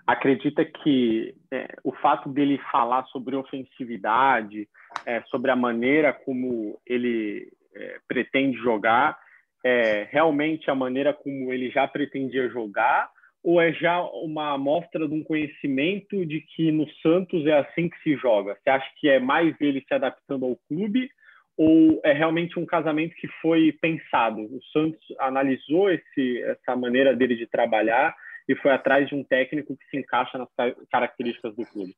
acredita 0.06 0.64
que 0.64 1.34
é, 1.50 1.76
o 1.82 1.92
fato 1.92 2.28
dele 2.28 2.58
falar 2.70 3.04
sobre 3.06 3.34
ofensividade, 3.36 4.68
é, 5.04 5.22
sobre 5.24 5.50
a 5.50 5.56
maneira 5.56 6.12
como 6.12 6.80
ele 6.86 7.52
é, 7.76 7.98
pretende 8.08 8.56
jogar, 8.58 9.18
é 9.64 10.06
realmente 10.10 10.70
a 10.70 10.74
maneira 10.74 11.12
como 11.12 11.52
ele 11.52 11.70
já 11.70 11.86
pretendia 11.86 12.48
jogar 12.48 13.10
ou 13.46 13.60
é 13.60 13.72
já 13.72 14.02
uma 14.02 14.54
amostra 14.54 15.06
de 15.06 15.14
um 15.14 15.22
conhecimento 15.22 16.26
de 16.26 16.40
que 16.40 16.72
no 16.72 16.84
Santos 17.00 17.46
é 17.46 17.58
assim 17.58 17.88
que 17.88 17.96
se 18.02 18.16
joga? 18.16 18.56
Você 18.56 18.68
acha 18.68 18.90
que 18.96 19.08
é 19.08 19.20
mais 19.20 19.54
ele 19.60 19.84
se 19.86 19.94
adaptando 19.94 20.44
ao 20.44 20.56
clube 20.68 21.08
ou 21.56 22.00
é 22.04 22.12
realmente 22.12 22.58
um 22.58 22.66
casamento 22.66 23.14
que 23.14 23.28
foi 23.40 23.72
pensado? 23.80 24.40
O 24.40 24.60
Santos 24.72 25.00
analisou 25.20 25.88
esse, 25.90 26.42
essa 26.42 26.74
maneira 26.74 27.14
dele 27.14 27.36
de 27.36 27.46
trabalhar 27.46 28.16
e 28.48 28.56
foi 28.56 28.72
atrás 28.72 29.08
de 29.08 29.14
um 29.14 29.22
técnico 29.22 29.76
que 29.76 29.84
se 29.90 29.96
encaixa 29.96 30.36
nas 30.36 30.48
características 30.90 31.54
do 31.54 31.64
clube? 31.64 31.94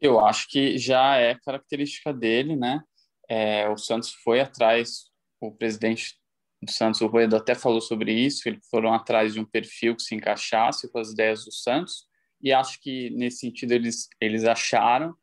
Eu 0.00 0.24
acho 0.24 0.48
que 0.48 0.78
já 0.78 1.16
é 1.16 1.34
característica 1.44 2.12
dele, 2.12 2.54
né? 2.54 2.80
É, 3.28 3.68
o 3.68 3.76
Santos 3.76 4.12
foi 4.12 4.40
atrás, 4.40 5.10
o 5.40 5.52
presidente 5.52 6.14
do 6.62 6.70
Santos, 6.70 7.00
o 7.00 7.06
Ruedo, 7.06 7.36
até 7.36 7.54
falou 7.54 7.80
sobre 7.80 8.12
isso, 8.12 8.48
eles 8.48 8.66
foram 8.68 8.92
atrás 8.92 9.34
de 9.34 9.40
um 9.40 9.44
perfil 9.44 9.94
que 9.94 10.02
se 10.02 10.14
encaixasse 10.14 10.90
com 10.90 10.98
as 10.98 11.10
ideias 11.10 11.44
do 11.44 11.52
Santos, 11.52 12.06
e 12.42 12.52
acho 12.52 12.80
que 12.80 13.10
nesse 13.10 13.38
sentido 13.38 13.72
eles, 13.72 14.08
eles 14.20 14.44
acharam. 14.44 15.14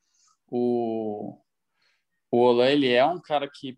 O, 0.47 1.39
o 2.31 2.37
Olan, 2.37 2.69
ele 2.69 2.91
é 2.91 3.05
um 3.05 3.19
cara 3.19 3.49
que, 3.49 3.77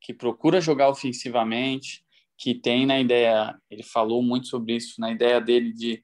que 0.00 0.12
procura 0.12 0.60
jogar 0.60 0.88
ofensivamente, 0.88 2.04
que 2.36 2.54
tem 2.54 2.84
na 2.84 3.00
ideia, 3.00 3.56
ele 3.70 3.82
falou 3.82 4.22
muito 4.22 4.48
sobre 4.48 4.76
isso, 4.76 5.00
na 5.00 5.12
ideia 5.12 5.40
dele 5.40 5.72
de 5.72 6.02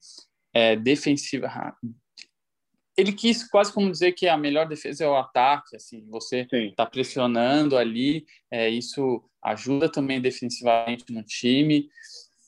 é, 0.52 0.76
defensiva, 0.76 1.76
ele 3.00 3.12
quis 3.12 3.48
quase 3.48 3.72
como 3.72 3.90
dizer 3.90 4.12
que 4.12 4.28
a 4.28 4.36
melhor 4.36 4.68
defesa 4.68 5.04
é 5.04 5.08
o 5.08 5.16
ataque, 5.16 5.76
assim, 5.76 6.06
você 6.08 6.46
está 6.52 6.84
pressionando 6.84 7.76
ali, 7.76 8.26
é, 8.50 8.68
isso 8.68 9.22
ajuda 9.42 9.90
também 9.90 10.20
defensivamente 10.20 11.12
no 11.12 11.22
time, 11.22 11.88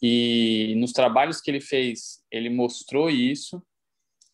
e 0.02 0.74
nos 0.78 0.92
trabalhos 0.92 1.40
que 1.40 1.50
ele 1.50 1.60
fez, 1.60 2.22
ele 2.30 2.50
mostrou 2.50 3.08
isso, 3.08 3.62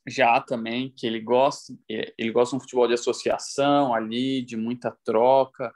já 0.06 0.40
também, 0.40 0.90
que 0.96 1.06
ele 1.06 1.20
gosta, 1.20 1.74
ele 1.88 2.32
gosta 2.32 2.52
de 2.52 2.56
um 2.56 2.60
futebol 2.60 2.88
de 2.88 2.94
associação 2.94 3.94
ali, 3.94 4.42
de 4.42 4.56
muita 4.56 4.90
troca, 5.04 5.72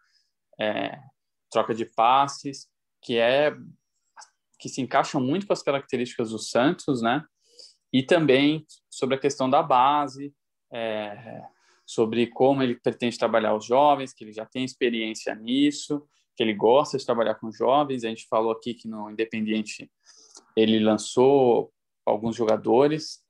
é, 0.58 0.98
troca 1.50 1.74
de 1.74 1.84
passes, 1.84 2.66
que 3.02 3.18
é 3.18 3.54
que 4.58 4.68
se 4.68 4.80
encaixam 4.80 5.20
muito 5.20 5.46
com 5.46 5.52
as 5.52 5.62
características 5.62 6.30
do 6.30 6.38
Santos, 6.38 7.02
né? 7.02 7.24
E 7.92 8.02
também 8.02 8.66
sobre 8.90 9.16
a 9.16 9.18
questão 9.18 9.50
da 9.50 9.62
base, 9.62 10.34
é, 10.72 11.42
sobre 11.84 12.26
como 12.28 12.62
ele 12.62 12.74
pretende 12.76 13.18
trabalhar 13.18 13.54
os 13.54 13.66
jovens, 13.66 14.12
que 14.12 14.24
ele 14.24 14.32
já 14.32 14.46
tem 14.46 14.64
experiência 14.64 15.34
nisso, 15.34 16.06
que 16.34 16.42
ele 16.42 16.54
gosta 16.54 16.96
de 16.96 17.04
trabalhar 17.04 17.34
com 17.34 17.52
jovens. 17.52 18.04
A 18.04 18.08
gente 18.08 18.26
falou 18.28 18.52
aqui 18.52 18.72
que 18.72 18.88
no 18.88 19.10
Independiente 19.10 19.90
ele 20.56 20.78
lançou 20.78 21.70
alguns 22.06 22.34
jogadores 22.34 23.20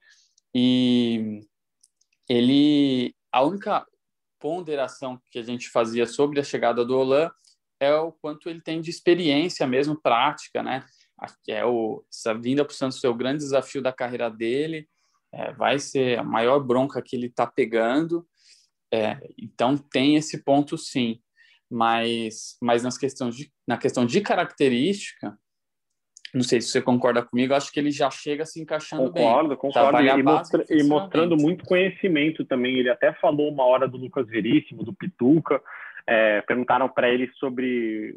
e 0.54 1.40
ele 2.28 3.14
a 3.32 3.42
única 3.42 3.86
ponderação 4.38 5.20
que 5.30 5.38
a 5.38 5.42
gente 5.42 5.70
fazia 5.70 6.06
sobre 6.06 6.40
a 6.40 6.44
chegada 6.44 6.84
do 6.84 6.98
Olan 6.98 7.30
é 7.80 7.94
o 7.94 8.12
quanto 8.12 8.48
ele 8.48 8.60
tem 8.60 8.80
de 8.80 8.90
experiência 8.90 9.66
mesmo 9.66 10.00
prática, 10.00 10.62
né? 10.62 10.84
É 11.48 11.64
o, 11.64 12.04
essa 12.12 12.34
vinda 12.34 12.64
para 12.64 12.72
o 12.72 12.74
Santos 12.74 13.00
foi 13.00 13.10
o 13.10 13.14
grande 13.14 13.38
desafio 13.38 13.82
da 13.82 13.92
carreira 13.92 14.30
dele, 14.30 14.88
é, 15.32 15.52
vai 15.52 15.78
ser 15.78 16.18
a 16.18 16.24
maior 16.24 16.60
bronca 16.60 17.02
que 17.02 17.16
ele 17.16 17.26
está 17.26 17.46
pegando, 17.46 18.26
é, 18.92 19.18
então 19.38 19.76
tem 19.76 20.16
esse 20.16 20.42
ponto 20.44 20.76
sim, 20.76 21.20
mas, 21.70 22.56
mas 22.60 22.82
nas 22.82 22.98
questões 22.98 23.34
de, 23.34 23.50
na 23.66 23.78
questão 23.78 24.04
de 24.04 24.20
característica, 24.20 25.36
não 26.34 26.42
sei 26.42 26.60
se 26.60 26.68
você 26.68 26.80
concorda 26.80 27.22
comigo, 27.22 27.52
acho 27.52 27.70
que 27.70 27.78
ele 27.78 27.90
já 27.90 28.10
chega 28.10 28.46
se 28.46 28.60
encaixando 28.60 29.12
concordo, 29.12 29.48
bem. 29.50 29.58
Concordo, 29.58 29.98
concordo. 29.98 30.20
E, 30.20 30.22
mostra, 30.22 30.64
e 30.70 30.82
mostrando 30.82 31.36
muito 31.36 31.64
conhecimento 31.64 32.42
também. 32.44 32.78
Ele 32.78 32.88
até 32.88 33.12
falou 33.14 33.50
uma 33.50 33.64
hora 33.64 33.86
do 33.86 33.98
Lucas 33.98 34.26
Veríssimo, 34.26 34.82
do 34.82 34.94
Pituca, 34.94 35.60
é, 36.06 36.40
perguntaram 36.42 36.88
para 36.88 37.10
ele 37.10 37.30
sobre 37.34 38.16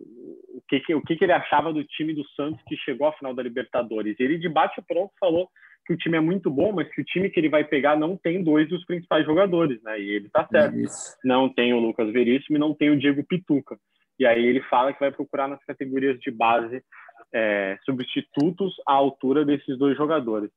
que, 0.68 0.80
que, 0.80 0.96
o 0.96 1.02
que, 1.02 1.16
que 1.16 1.24
ele 1.24 1.34
achava 1.34 1.72
do 1.72 1.84
time 1.84 2.14
do 2.14 2.28
Santos 2.30 2.62
que 2.68 2.76
chegou 2.78 3.08
à 3.08 3.14
final 3.14 3.34
da 3.34 3.44
Libertadores. 3.44 4.16
Ele, 4.20 4.38
de 4.38 4.50
bate 4.50 4.82
pronto, 4.88 5.12
falou 5.20 5.50
que 5.86 5.94
o 5.94 5.98
time 5.98 6.18
é 6.18 6.20
muito 6.20 6.50
bom, 6.50 6.72
mas 6.72 6.90
que 6.90 7.02
o 7.02 7.06
time 7.06 7.30
que 7.30 7.40
ele 7.40 7.50
vai 7.50 7.64
pegar 7.64 7.96
não 7.96 8.18
tem 8.18 8.44
dois 8.44 8.68
dos 8.68 8.84
principais 8.86 9.26
jogadores, 9.26 9.82
né? 9.84 10.00
E 10.00 10.10
ele 10.10 10.30
tá 10.30 10.48
certo. 10.48 10.76
Isso. 10.78 11.16
Não 11.24 11.48
tem 11.48 11.74
o 11.74 11.80
Lucas 11.80 12.12
Veríssimo 12.12 12.58
e 12.58 12.60
não 12.60 12.74
tem 12.74 12.90
o 12.90 12.98
Diego 12.98 13.24
Pituca. 13.24 13.78
E 14.18 14.26
aí 14.26 14.44
ele 14.44 14.62
fala 14.62 14.94
que 14.94 15.00
vai 15.00 15.12
procurar 15.12 15.48
nas 15.48 15.64
categorias 15.64 16.18
de 16.20 16.32
base 16.32 16.82
é, 17.34 17.78
substitutos 17.84 18.74
à 18.88 18.94
altura 18.94 19.46
desses 19.46 19.78
dois 19.78 19.96
jogadores. 19.96 20.50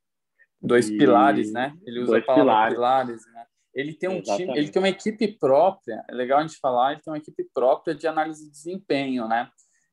Dois 0.62 0.88
e... 0.88 0.97
pilares, 0.97 1.53
né? 1.53 1.75
Ele 1.87 2.01
usa 2.01 2.12
dois 2.12 2.23
a 2.23 2.27
palavra 2.27 2.75
pilares, 2.75 2.75
pilares 2.75 3.35
né? 3.35 3.44
Ele 3.75 3.92
tem 3.92 4.09
um 4.09 4.14
Exatamente. 4.14 4.47
time, 4.47 4.59
ele 4.59 4.71
tem 4.71 4.83
uma 4.83 4.88
equipe 4.88 5.38
própria, 5.38 6.03
é 6.09 6.14
legal 6.14 6.38
a 6.38 6.42
gente 6.42 6.59
falar, 6.59 6.92
ele 6.92 7.03
tem 7.03 7.12
uma 7.12 7.18
equipe 7.18 7.47
própria 7.55 7.94
de 7.94 8.07
análise 8.07 8.44
de 8.44 8.51
desempenho, 8.51 9.29
né? 9.29 9.49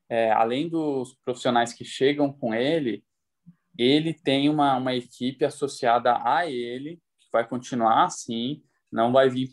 É, 0.08 0.30
além 0.30 0.68
dos 0.68 1.16
profissionais 1.24 1.72
que 1.72 1.84
chegam 1.84 2.32
com 2.32 2.54
ele, 2.54 3.04
ele 3.78 4.14
tem 4.14 4.48
uma, 4.48 4.76
uma 4.76 4.94
equipe 4.94 5.44
associada 5.44 6.20
a 6.24 6.46
ele, 6.46 6.96
que 7.20 7.28
vai 7.32 7.46
continuar 7.46 8.04
assim, 8.04 8.62
não 8.90 9.12
vai 9.12 9.28
vir 9.28 9.50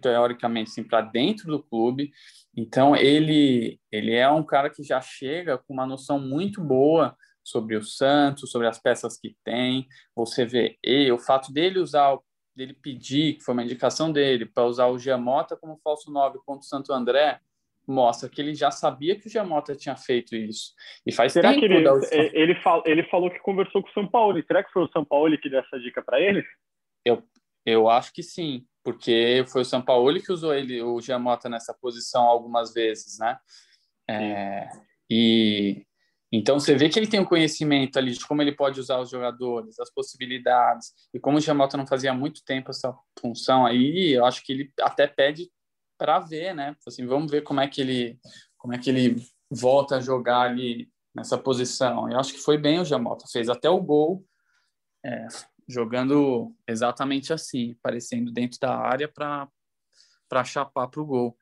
teoricamente 0.00 0.70
assim, 0.70 0.84
para 0.84 1.00
dentro 1.00 1.46
do 1.48 1.62
clube. 1.62 2.10
Então, 2.56 2.96
ele, 2.96 3.80
ele 3.90 4.14
é 4.14 4.28
um 4.30 4.42
cara 4.42 4.70
que 4.70 4.82
já 4.82 5.00
chega 5.00 5.58
com 5.58 5.74
uma 5.74 5.86
noção 5.86 6.18
muito 6.18 6.62
boa 6.62 7.16
sobre 7.42 7.76
o 7.76 7.82
Santos, 7.82 8.50
sobre 8.50 8.66
as 8.66 8.78
peças 8.78 9.18
que 9.18 9.36
tem. 9.44 9.86
Você 10.14 10.46
vê, 10.46 10.78
e 10.82 11.10
o 11.12 11.18
fato 11.18 11.52
dele 11.52 11.78
usar 11.78 12.18
dele 12.54 12.72
pedir, 12.72 13.34
que 13.34 13.44
foi 13.44 13.52
uma 13.52 13.64
indicação 13.64 14.12
dele, 14.12 14.46
para 14.46 14.64
usar 14.64 14.86
o 14.86 14.98
Giamota 14.98 15.56
como 15.56 15.80
falso 15.82 16.10
9 16.10 16.38
contra 16.46 16.60
o 16.60 16.68
Santo 16.68 16.92
André, 16.92 17.40
mostra 17.86 18.28
que 18.28 18.40
ele 18.40 18.54
já 18.54 18.70
sabia 18.70 19.18
que 19.18 19.26
o 19.26 19.30
Giamota 19.30 19.74
tinha 19.74 19.96
feito 19.96 20.34
isso. 20.34 20.72
E 21.06 21.12
faz 21.12 21.32
Será 21.32 21.50
tempo 21.50 21.60
que 21.60 21.66
ele, 21.66 21.84
ele, 22.32 22.54
fal, 22.56 22.82
ele 22.86 23.02
falou 23.04 23.30
que 23.30 23.38
conversou 23.38 23.82
com 23.82 23.88
o 23.88 23.92
São 23.92 24.06
Paulo. 24.06 24.42
Será 24.46 24.62
que 24.62 24.72
foi 24.72 24.82
o 24.82 24.90
São 24.90 25.04
Paulo 25.04 25.36
que 25.38 25.48
deu 25.48 25.60
essa 25.60 25.78
dica 25.78 26.02
para 26.02 26.20
ele? 26.20 26.44
Eu, 27.04 27.22
eu 27.64 27.88
acho 27.88 28.12
que 28.12 28.22
sim, 28.22 28.64
porque 28.82 29.44
foi 29.48 29.62
o 29.62 29.66
São 29.66 29.82
Paulo 29.82 30.20
que 30.20 30.32
usou 30.32 30.54
ele, 30.54 30.82
o 30.82 31.00
Giamota 31.00 31.48
nessa 31.48 31.74
posição 31.74 32.22
algumas 32.24 32.72
vezes, 32.72 33.18
né? 33.18 33.38
É, 34.08 34.68
e 35.10 35.86
então 36.36 36.58
você 36.58 36.74
vê 36.74 36.88
que 36.88 36.98
ele 36.98 37.06
tem 37.06 37.20
um 37.20 37.24
conhecimento 37.24 37.96
ali 37.96 38.10
de 38.10 38.26
como 38.26 38.42
ele 38.42 38.50
pode 38.50 38.80
usar 38.80 38.98
os 38.98 39.08
jogadores, 39.08 39.78
as 39.78 39.88
possibilidades. 39.92 40.92
E 41.14 41.20
como 41.20 41.38
o 41.38 41.40
Giamota 41.40 41.76
não 41.76 41.86
fazia 41.86 42.12
muito 42.12 42.44
tempo 42.44 42.70
essa 42.70 42.92
função 43.20 43.64
aí, 43.64 44.12
eu 44.12 44.24
acho 44.24 44.44
que 44.44 44.52
ele 44.52 44.72
até 44.80 45.06
pede 45.06 45.48
para 45.98 46.18
ver, 46.18 46.54
né? 46.54 46.76
Assim, 46.86 47.06
vamos 47.06 47.30
ver 47.30 47.42
como 47.42 47.60
é 47.60 47.68
que 47.68 47.80
ele 47.80 48.18
como 48.58 48.72
é 48.72 48.78
que 48.78 48.88
ele 48.88 49.16
volta 49.50 49.96
a 49.96 50.00
jogar 50.00 50.40
ali 50.40 50.90
nessa 51.14 51.36
posição. 51.38 52.10
Eu 52.10 52.18
acho 52.18 52.32
que 52.32 52.40
foi 52.40 52.58
bem 52.58 52.80
o 52.80 52.84
Jamota, 52.84 53.26
fez 53.30 53.48
até 53.48 53.68
o 53.68 53.80
gol, 53.80 54.26
é, 55.04 55.28
jogando 55.68 56.54
exatamente 56.66 57.32
assim, 57.32 57.72
aparecendo 57.78 58.32
dentro 58.32 58.58
da 58.58 58.74
área 58.74 59.06
para 59.06 60.44
chapar 60.44 60.88
para 60.88 61.00
o 61.00 61.06
gol. 61.06 61.38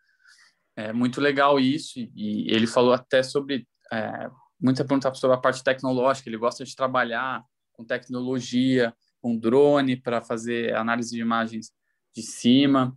É 0.77 0.93
muito 0.93 1.21
legal 1.21 1.61
isso, 1.61 1.99
e 1.99 2.47
ele 2.51 2.67
falou 2.67 2.93
até 2.93 3.23
sobre. 3.23 3.67
É, 3.93 4.31
muita 4.61 4.85
pergunta 4.85 5.13
sobre 5.15 5.37
a 5.37 5.41
parte 5.41 5.63
tecnológica, 5.63 6.29
ele 6.29 6.39
gosta 6.39 6.65
de 6.65 6.75
trabalhar 6.75 7.45
com 7.73 7.85
tecnologia, 7.85 8.95
com 9.21 9.37
drone 9.37 9.97
para 9.97 10.23
fazer 10.23 10.75
análise 10.75 11.11
de 11.11 11.21
imagens 11.21 11.71
de 12.15 12.23
cima. 12.23 12.97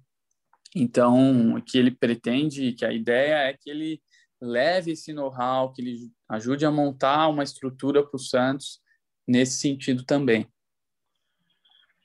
Então, 0.75 1.55
o 1.55 1.61
que 1.61 1.77
ele 1.77 1.91
pretende, 1.91 2.73
que 2.73 2.85
a 2.85 2.91
ideia 2.91 3.35
é 3.47 3.53
que 3.53 3.69
ele 3.69 4.01
leve 4.41 4.91
esse 4.91 5.13
know-how, 5.13 5.71
que 5.71 5.81
ele 5.81 5.97
ajude 6.29 6.65
a 6.65 6.71
montar 6.71 7.29
uma 7.29 7.43
estrutura 7.43 8.03
para 8.03 8.17
o 8.17 8.19
Santos 8.19 8.81
nesse 9.25 9.59
sentido 9.59 10.05
também. 10.05 10.45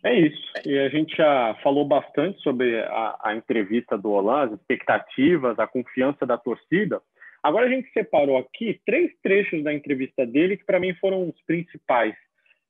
É 0.03 0.19
isso. 0.19 0.41
E 0.65 0.79
a 0.79 0.89
gente 0.89 1.15
já 1.15 1.55
falou 1.63 1.85
bastante 1.85 2.41
sobre 2.43 2.81
a, 2.81 3.19
a 3.23 3.35
entrevista 3.35 3.99
do 3.99 4.11
Olan, 4.11 4.45
as 4.45 4.53
expectativas, 4.53 5.59
a 5.59 5.67
confiança 5.67 6.25
da 6.25 6.39
torcida. 6.39 7.03
Agora 7.43 7.67
a 7.67 7.69
gente 7.69 7.91
separou 7.93 8.39
aqui 8.39 8.81
três 8.87 9.11
trechos 9.23 9.63
da 9.63 9.75
entrevista 9.75 10.25
dele 10.25 10.57
que 10.57 10.65
para 10.65 10.81
mim 10.81 10.95
foram 10.95 11.29
os 11.29 11.43
principais. 11.45 12.15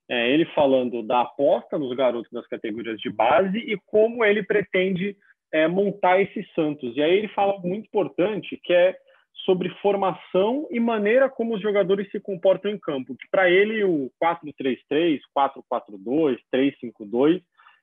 É, 0.09 0.29
ele 0.29 0.45
falando 0.53 1.01
da 1.03 1.21
aposta 1.21 1.77
nos 1.77 1.95
garotos 1.95 2.31
das 2.31 2.45
categorias 2.47 2.99
de 2.99 3.09
base 3.09 3.57
e 3.57 3.77
como 3.85 4.25
ele 4.25 4.43
pretende 4.43 5.15
é, 5.51 5.67
montar 5.67 6.21
esse 6.21 6.43
Santos. 6.55 6.95
E 6.95 7.01
aí 7.01 7.17
ele 7.17 7.27
fala 7.29 7.59
muito 7.59 7.85
importante 7.85 8.59
que 8.63 8.73
é 8.73 8.95
sobre 9.45 9.69
formação 9.81 10.67
e 10.69 10.79
maneira 10.79 11.29
como 11.29 11.55
os 11.55 11.61
jogadores 11.61 12.09
se 12.11 12.19
comportam 12.19 12.71
em 12.71 12.77
campo. 12.77 13.15
Que 13.15 13.27
para 13.29 13.49
ele 13.49 13.83
o 13.83 14.11
4-3-3, 14.21 15.19
4-4-2, 15.35 16.37
3-5-2 16.53 17.41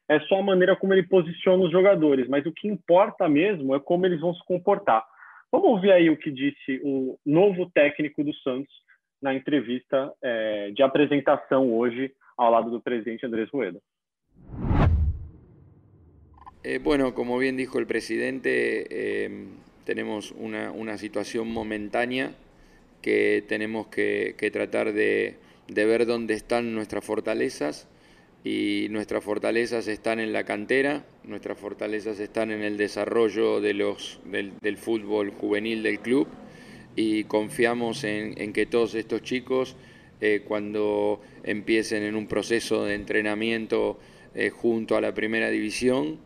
é 0.08 0.20
só 0.20 0.38
a 0.38 0.42
maneira 0.42 0.74
como 0.74 0.94
ele 0.94 1.02
posiciona 1.02 1.64
os 1.64 1.70
jogadores, 1.70 2.26
mas 2.28 2.46
o 2.46 2.52
que 2.52 2.66
importa 2.66 3.28
mesmo 3.28 3.74
é 3.74 3.80
como 3.80 4.06
eles 4.06 4.20
vão 4.20 4.34
se 4.34 4.42
comportar. 4.46 5.04
Vamos 5.52 5.68
ouvir 5.68 5.92
aí 5.92 6.08
o 6.08 6.16
que 6.16 6.30
disse 6.30 6.80
o 6.82 7.18
novo 7.24 7.70
técnico 7.70 8.24
do 8.24 8.34
Santos 8.36 8.72
na 9.20 9.34
entrevista 9.34 10.12
é, 10.22 10.70
de 10.70 10.82
apresentação 10.82 11.72
hoje 11.74 12.12
ao 12.36 12.50
lado 12.50 12.70
do 12.70 12.80
presidente 12.80 13.26
Andrés 13.26 13.50
Rueda. 13.50 13.80
Eh, 16.64 16.80
bueno, 16.82 17.14
como 17.14 17.38
bien 17.38 17.56
dijo 17.56 17.78
el 17.78 17.86
presidente, 17.86 18.86
eh, 18.90 19.30
tenemos 19.84 20.32
una, 20.32 20.98
situación 20.98 21.48
momentánea 21.48 22.34
que 23.00 23.44
tenemos 23.46 23.86
que, 23.86 24.34
tratar 24.52 24.92
de, 24.92 25.36
ver 25.68 26.04
dónde 26.04 26.34
están 26.34 26.74
nuestras 26.74 27.04
fortalezas. 27.04 27.86
Y 28.44 28.86
nuestras 28.90 29.24
fortalezas 29.24 29.88
están 29.88 30.20
en 30.20 30.32
la 30.32 30.44
cantera, 30.44 31.04
nuestras 31.24 31.58
fortalezas 31.58 32.18
están 32.20 32.50
en 32.50 32.62
el 32.62 32.76
desarrollo 32.76 33.60
de 33.60 33.74
los, 33.74 34.20
del, 34.24 34.76
fútbol 34.76 35.30
juvenil 35.30 35.82
del 35.82 36.00
club. 36.00 36.26
Y 36.96 37.24
confiamos 37.24 38.02
en, 38.04 38.52
que 38.52 38.66
todos 38.66 38.94
estos 38.94 39.22
chicos 39.22 39.76
eh, 40.20 40.42
cuando 40.46 41.20
empiecen 41.44 42.02
en 42.02 42.16
un 42.16 42.26
proceso 42.26 42.84
de 42.84 42.94
entrenamiento 42.94 43.98
eh, 44.34 44.50
junto 44.50 44.96
a 44.96 45.00
la 45.00 45.14
primera 45.14 45.50
división 45.50 46.18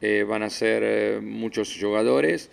eh, 0.00 0.24
van 0.28 0.42
a 0.42 0.50
ser 0.50 1.22
muchos 1.22 1.76
jugadores 1.80 2.50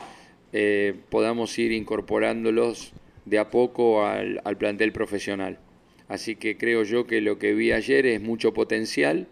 eh, 0.58 0.96
podamos 1.10 1.60
ir 1.60 1.74
incorporándolos 1.74 2.94
de 3.26 3.40
a 3.40 3.50
poco 3.50 4.06
al, 4.06 4.40
plantel 4.58 4.94
profesional. 4.94 5.60
Así 6.08 6.38
que 6.38 6.56
creo 6.56 6.84
yo 6.84 7.06
que 7.06 7.20
lo 7.20 7.38
que 7.38 7.54
vi 7.54 7.74
ayer 7.74 8.06
es 8.06 8.22
mucho 8.22 8.54
potencial, 8.54 9.28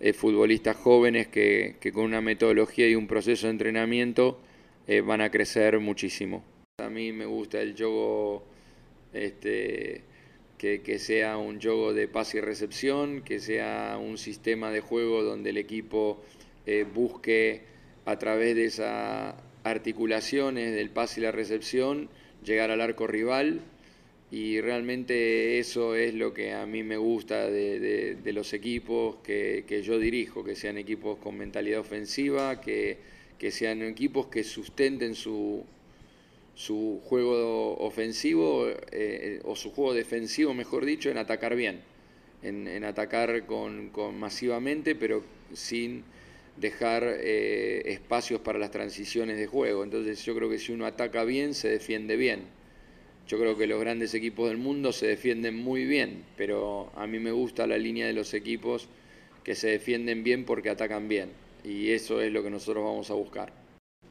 eh, 0.00 0.14
futbolistas 0.14 0.76
jóvenes 0.76 1.28
que, 1.28 1.76
con 1.92 2.04
una 2.04 2.22
metodología 2.22 2.88
y 2.88 2.94
un 2.94 3.06
proceso 3.06 3.48
de 3.48 3.52
entrenamiento 3.52 4.40
eh, 4.86 5.02
van 5.02 5.20
a 5.20 5.30
crecer 5.30 5.78
muchísimo. 5.78 6.42
A 6.78 6.88
mí 6.88 7.12
me 7.12 7.26
gusta 7.26 7.60
el 7.60 7.76
juego 7.76 8.42
este, 9.12 10.04
que, 10.56 10.98
sea 10.98 11.36
un 11.36 11.60
juego 11.60 11.92
de 11.92 12.08
pase 12.08 12.38
y 12.38 12.40
recepción, 12.40 13.20
que 13.20 13.40
sea 13.40 13.98
un 14.02 14.16
sistema 14.16 14.70
de 14.70 14.80
juego 14.80 15.22
donde 15.22 15.50
el 15.50 15.58
equipo 15.58 16.22
busque 16.94 17.62
a 18.04 18.18
través 18.18 18.56
de 18.56 18.64
esa 18.66 19.36
articulaciones 19.64 20.74
del 20.74 20.90
pase 20.90 21.20
y 21.20 21.22
la 21.24 21.32
recepción, 21.32 22.08
llegar 22.44 22.70
al 22.70 22.80
arco 22.80 23.06
rival. 23.06 23.60
Y 24.30 24.60
realmente 24.62 25.58
eso 25.58 25.94
es 25.94 26.14
lo 26.14 26.32
que 26.32 26.54
a 26.54 26.64
mí 26.64 26.82
me 26.82 26.96
gusta 26.96 27.50
de, 27.50 28.16
los 28.32 28.54
equipos 28.54 29.16
que, 29.22 29.82
yo 29.84 29.98
dirijo, 29.98 30.42
que 30.42 30.56
sean 30.56 30.78
equipos 30.78 31.18
con 31.18 31.36
mentalidad 31.36 31.80
ofensiva, 31.80 32.60
que, 32.60 32.98
sean 33.50 33.82
equipos 33.82 34.28
que 34.28 34.42
sustenten 34.42 35.14
su, 35.14 35.64
su 36.54 37.00
juego 37.04 37.76
ofensivo 37.78 38.68
eh, 38.90 39.40
o 39.44 39.54
su 39.54 39.70
juego 39.70 39.92
defensivo, 39.92 40.54
mejor 40.54 40.86
dicho, 40.86 41.10
en 41.10 41.18
atacar 41.18 41.54
bien, 41.54 41.80
en, 42.42 42.84
atacar 42.84 43.44
con, 43.44 43.90
con 43.90 44.18
masivamente, 44.18 44.94
pero 44.94 45.22
sin 45.52 46.04
dejar 46.56 47.04
eh, 47.04 47.82
espacios 47.86 48.40
para 48.40 48.58
las 48.58 48.70
transiciones 48.70 49.38
de 49.38 49.46
juego. 49.46 49.84
Entonces 49.84 50.24
yo 50.24 50.34
creo 50.34 50.50
que 50.50 50.58
si 50.58 50.72
uno 50.72 50.86
ataca 50.86 51.24
bien, 51.24 51.54
se 51.54 51.68
defiende 51.68 52.16
bien. 52.16 52.42
Yo 53.28 53.38
creo 53.38 53.56
que 53.56 53.66
los 53.66 53.80
grandes 53.80 54.14
equipos 54.14 54.48
del 54.48 54.58
mundo 54.58 54.92
se 54.92 55.06
defienden 55.06 55.56
muy 55.56 55.84
bien, 55.84 56.24
pero 56.36 56.90
a 56.96 57.06
mí 57.06 57.18
me 57.18 57.32
gusta 57.32 57.66
la 57.66 57.78
línea 57.78 58.06
de 58.06 58.12
los 58.12 58.34
equipos 58.34 58.88
que 59.44 59.54
se 59.54 59.68
defienden 59.68 60.24
bien 60.24 60.44
porque 60.44 60.70
atacan 60.70 61.08
bien. 61.08 61.30
Y 61.64 61.90
eso 61.90 62.20
es 62.20 62.32
lo 62.32 62.42
que 62.42 62.50
nosotros 62.50 62.84
vamos 62.84 63.10
a 63.10 63.14
buscar. 63.14 63.52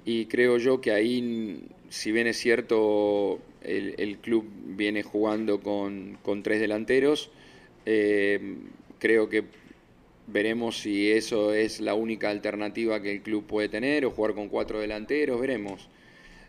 Y 0.05 0.25
creo 0.25 0.57
yo 0.57 0.81
que 0.81 0.91
ahí, 0.91 1.61
si 1.89 2.11
bien 2.11 2.27
es 2.27 2.37
cierto, 2.37 3.39
el, 3.61 4.17
club 4.21 4.45
viene 4.65 5.03
jugando 5.03 5.59
con, 5.59 6.17
tres 6.43 6.59
delanteros, 6.59 7.29
eh, 7.85 8.55
creo 8.99 9.29
que 9.29 9.43
Veremos 10.27 10.77
si 10.79 11.11
eso 11.11 11.53
es 11.53 11.81
la 11.81 11.93
única 11.93 12.29
alternativa 12.29 13.01
que 13.01 13.11
el 13.11 13.21
club 13.21 13.45
puede 13.45 13.69
tener 13.69 14.05
o 14.05 14.11
jugar 14.11 14.33
con 14.33 14.49
cuatro 14.49 14.79
delanteros, 14.79 15.39
veremos. 15.39 15.89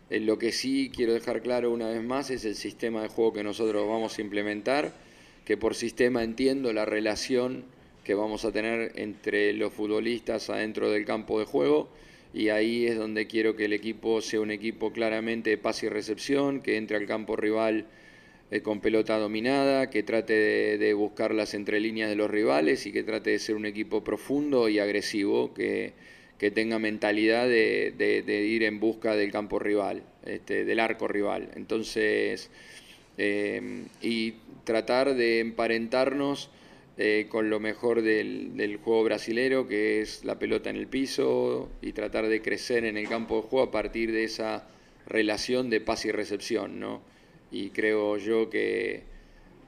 Eh, 0.09 0.19
lo 0.19 0.37
que 0.37 0.51
sí 0.51 0.91
quiero 0.93 1.13
dejar 1.13 1.41
claro 1.41 1.71
una 1.71 1.89
vez 1.89 2.03
más 2.03 2.29
es 2.29 2.45
el 2.45 2.55
sistema 2.55 3.01
de 3.01 3.09
juego 3.09 3.33
que 3.33 3.43
nosotros 3.43 3.87
vamos 3.87 4.17
a 4.17 4.21
implementar, 4.21 4.93
que 5.45 5.57
por 5.57 5.75
sistema 5.75 6.23
entiendo 6.23 6.71
la 6.71 6.85
relación 6.85 7.65
que 8.03 8.13
vamos 8.13 8.45
a 8.45 8.51
tener 8.51 8.91
entre 8.95 9.53
los 9.53 9.73
futbolistas 9.73 10.49
adentro 10.49 10.91
del 10.91 11.05
campo 11.05 11.39
de 11.39 11.45
juego 11.45 11.89
y 12.33 12.49
ahí 12.49 12.87
es 12.87 12.97
donde 12.97 13.27
quiero 13.27 13.55
que 13.55 13.65
el 13.65 13.73
equipo 13.73 14.21
sea 14.21 14.41
un 14.41 14.51
equipo 14.51 14.91
claramente 14.91 15.51
de 15.51 15.57
pase 15.57 15.85
y 15.85 15.89
recepción, 15.89 16.61
que 16.61 16.77
entre 16.77 16.97
al 16.97 17.05
campo 17.05 17.35
rival 17.35 17.85
eh, 18.51 18.61
con 18.61 18.81
pelota 18.81 19.17
dominada, 19.17 19.89
que 19.89 20.03
trate 20.03 20.77
de, 20.77 20.93
buscar 20.93 21.33
las 21.33 21.53
entrelíneas 21.53 22.09
de 22.09 22.15
los 22.15 22.29
rivales 22.29 22.85
y 22.85 22.91
que 22.91 23.03
trate 23.03 23.31
de 23.31 23.39
ser 23.39 23.55
un 23.55 23.65
equipo 23.65 24.03
profundo 24.03 24.69
y 24.69 24.79
agresivo, 24.79 25.53
que, 25.53 25.93
tenga 26.53 26.77
mentalidad 26.77 27.47
de, 27.47 28.45
ir 28.45 28.63
en 28.63 28.81
busca 28.81 29.15
del 29.15 29.31
campo 29.31 29.59
rival, 29.59 30.03
este, 30.25 30.65
del 30.65 30.81
arco 30.81 31.07
rival. 31.07 31.49
Entonces, 31.55 32.49
eh, 33.17 33.85
y 34.01 34.33
tratar 34.65 35.15
de 35.15 35.39
emparentarnos 35.39 36.49
eh, 36.97 37.25
con 37.29 37.49
lo 37.49 37.59
mejor 37.59 38.03
del, 38.03 38.55
del, 38.55 38.77
juego 38.77 39.03
brasilero, 39.03 39.67
que 39.67 40.01
es 40.01 40.25
la 40.25 40.37
pelota 40.37 40.69
en 40.69 40.75
el 40.75 40.87
piso, 40.87 41.69
y 41.81 41.93
tratar 41.93 42.27
de 42.27 42.41
crecer 42.41 42.85
en 42.85 42.97
el 42.97 43.07
campo 43.07 43.37
de 43.37 43.47
juego 43.47 43.67
a 43.67 43.71
partir 43.71 44.11
de 44.11 44.25
esa 44.25 44.67
relación 45.07 45.71
de 45.71 45.81
pase 45.81 46.09
y 46.09 46.11
recepción, 46.11 46.79
¿no? 46.79 47.01
Y 47.53 47.69
creo 47.69 48.17
yo 48.17 48.49
que, 48.49 49.03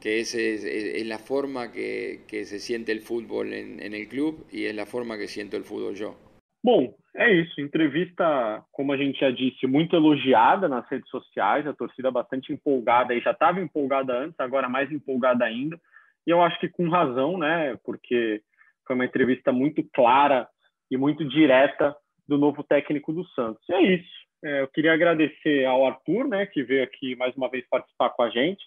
que 0.01 0.19
esa 0.19 0.39
es, 0.39 1.05
la 1.05 1.19
forma 1.19 1.71
que, 1.71 2.21
que, 2.27 2.43
se 2.45 2.59
siente 2.59 2.91
el 2.91 3.01
fútbol 3.01 3.53
en, 3.53 3.79
en, 3.79 3.93
el 3.93 4.07
club 4.07 4.47
y 4.51 4.65
es 4.65 4.75
la 4.75 4.87
forma 4.87 5.17
que 5.17 5.27
siento 5.27 5.55
el 5.55 5.63
fútbol 5.63 5.93
yo. 5.93 6.15
Bom, 6.63 6.95
é 7.13 7.31
isso. 7.31 7.61
Entrevista, 7.61 8.65
como 8.71 8.91
a 8.91 8.97
gente 8.97 9.19
já 9.19 9.29
disse, 9.29 9.67
muito 9.67 9.95
elogiada 9.95 10.67
nas 10.67 10.89
redes 10.89 11.07
sociais, 11.11 11.67
a 11.67 11.73
torcida 11.73 12.09
bastante 12.09 12.51
empolgada 12.51 13.13
e 13.13 13.21
já 13.21 13.31
estava 13.31 13.61
empolgada 13.61 14.17
antes, 14.17 14.39
agora 14.39 14.67
mais 14.67 14.91
empolgada 14.91 15.45
ainda. 15.45 15.79
E 16.25 16.31
eu 16.31 16.41
acho 16.41 16.59
que 16.59 16.67
com 16.67 16.89
razão, 16.89 17.37
né? 17.37 17.77
Porque 17.85 18.41
foi 18.87 18.95
uma 18.95 19.05
entrevista 19.05 19.51
muito 19.51 19.83
clara 19.93 20.47
e 20.89 20.97
muito 20.97 21.23
direta 21.23 21.95
do 22.27 22.35
novo 22.35 22.63
técnico 22.63 23.13
do 23.13 23.23
Santos. 23.25 23.63
E 23.69 23.73
é 23.73 23.81
isso. 23.97 24.24
É, 24.45 24.61
eu 24.61 24.67
queria 24.67 24.93
agradecer 24.93 25.65
ao 25.65 25.87
Arthur, 25.87 26.27
né, 26.27 26.45
que 26.45 26.61
veio 26.61 26.83
aqui 26.83 27.15
mais 27.15 27.35
uma 27.35 27.49
vez 27.49 27.67
participar 27.67 28.11
com 28.11 28.21
a 28.21 28.29
gente. 28.29 28.63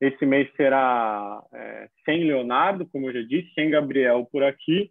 Esse 0.00 0.26
mês 0.26 0.50
será 0.56 1.40
é, 1.54 1.88
sem 2.04 2.24
Leonardo, 2.24 2.84
como 2.86 3.08
eu 3.08 3.12
já 3.12 3.22
disse, 3.22 3.54
sem 3.54 3.70
Gabriel 3.70 4.28
por 4.32 4.42
aqui. 4.42 4.90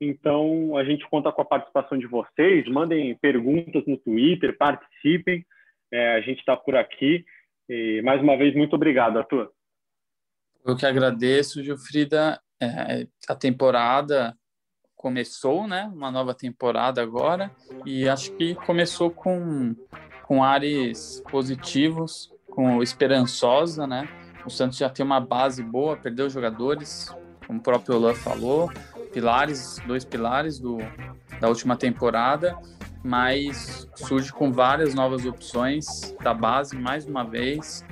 Então, 0.00 0.76
a 0.76 0.84
gente 0.84 1.04
conta 1.08 1.32
com 1.32 1.42
a 1.42 1.44
participação 1.44 1.98
de 1.98 2.06
vocês. 2.06 2.64
Mandem 2.68 3.16
perguntas 3.16 3.82
no 3.84 3.96
Twitter, 3.96 4.56
participem. 4.56 5.44
É, 5.92 6.12
a 6.12 6.20
gente 6.20 6.38
está 6.38 6.56
por 6.56 6.76
aqui. 6.76 7.24
E 7.68 8.00
mais 8.02 8.22
uma 8.22 8.36
vez, 8.36 8.54
muito 8.54 8.76
obrigado, 8.76 9.18
Arthur. 9.18 9.50
Eu 10.64 10.76
que 10.76 10.86
agradeço, 10.86 11.62
Gilfrida. 11.62 12.40
É, 12.60 13.08
a 13.28 13.34
temporada 13.34 14.32
começou, 15.02 15.66
né? 15.66 15.90
Uma 15.92 16.12
nova 16.12 16.32
temporada 16.32 17.02
agora, 17.02 17.50
e 17.84 18.08
acho 18.08 18.30
que 18.36 18.54
começou 18.54 19.10
com, 19.10 19.74
com 20.22 20.44
ares 20.44 21.20
positivos, 21.28 22.32
com 22.48 22.80
esperançosa, 22.80 23.84
né? 23.84 24.08
O 24.46 24.50
Santos 24.50 24.78
já 24.78 24.88
tem 24.88 25.04
uma 25.04 25.20
base 25.20 25.60
boa, 25.60 25.96
perdeu 25.96 26.30
jogadores, 26.30 27.12
como 27.44 27.58
o 27.58 27.62
próprio 27.62 27.96
Olan 27.96 28.14
falou, 28.14 28.70
pilares, 29.12 29.80
dois 29.86 30.04
pilares 30.04 30.60
do, 30.60 30.78
da 31.40 31.48
última 31.48 31.76
temporada, 31.76 32.56
mas 33.02 33.88
surge 33.96 34.32
com 34.32 34.52
várias 34.52 34.94
novas 34.94 35.26
opções 35.26 36.14
da 36.22 36.32
base 36.32 36.76
mais 36.76 37.06
uma 37.06 37.24
vez. 37.24 37.84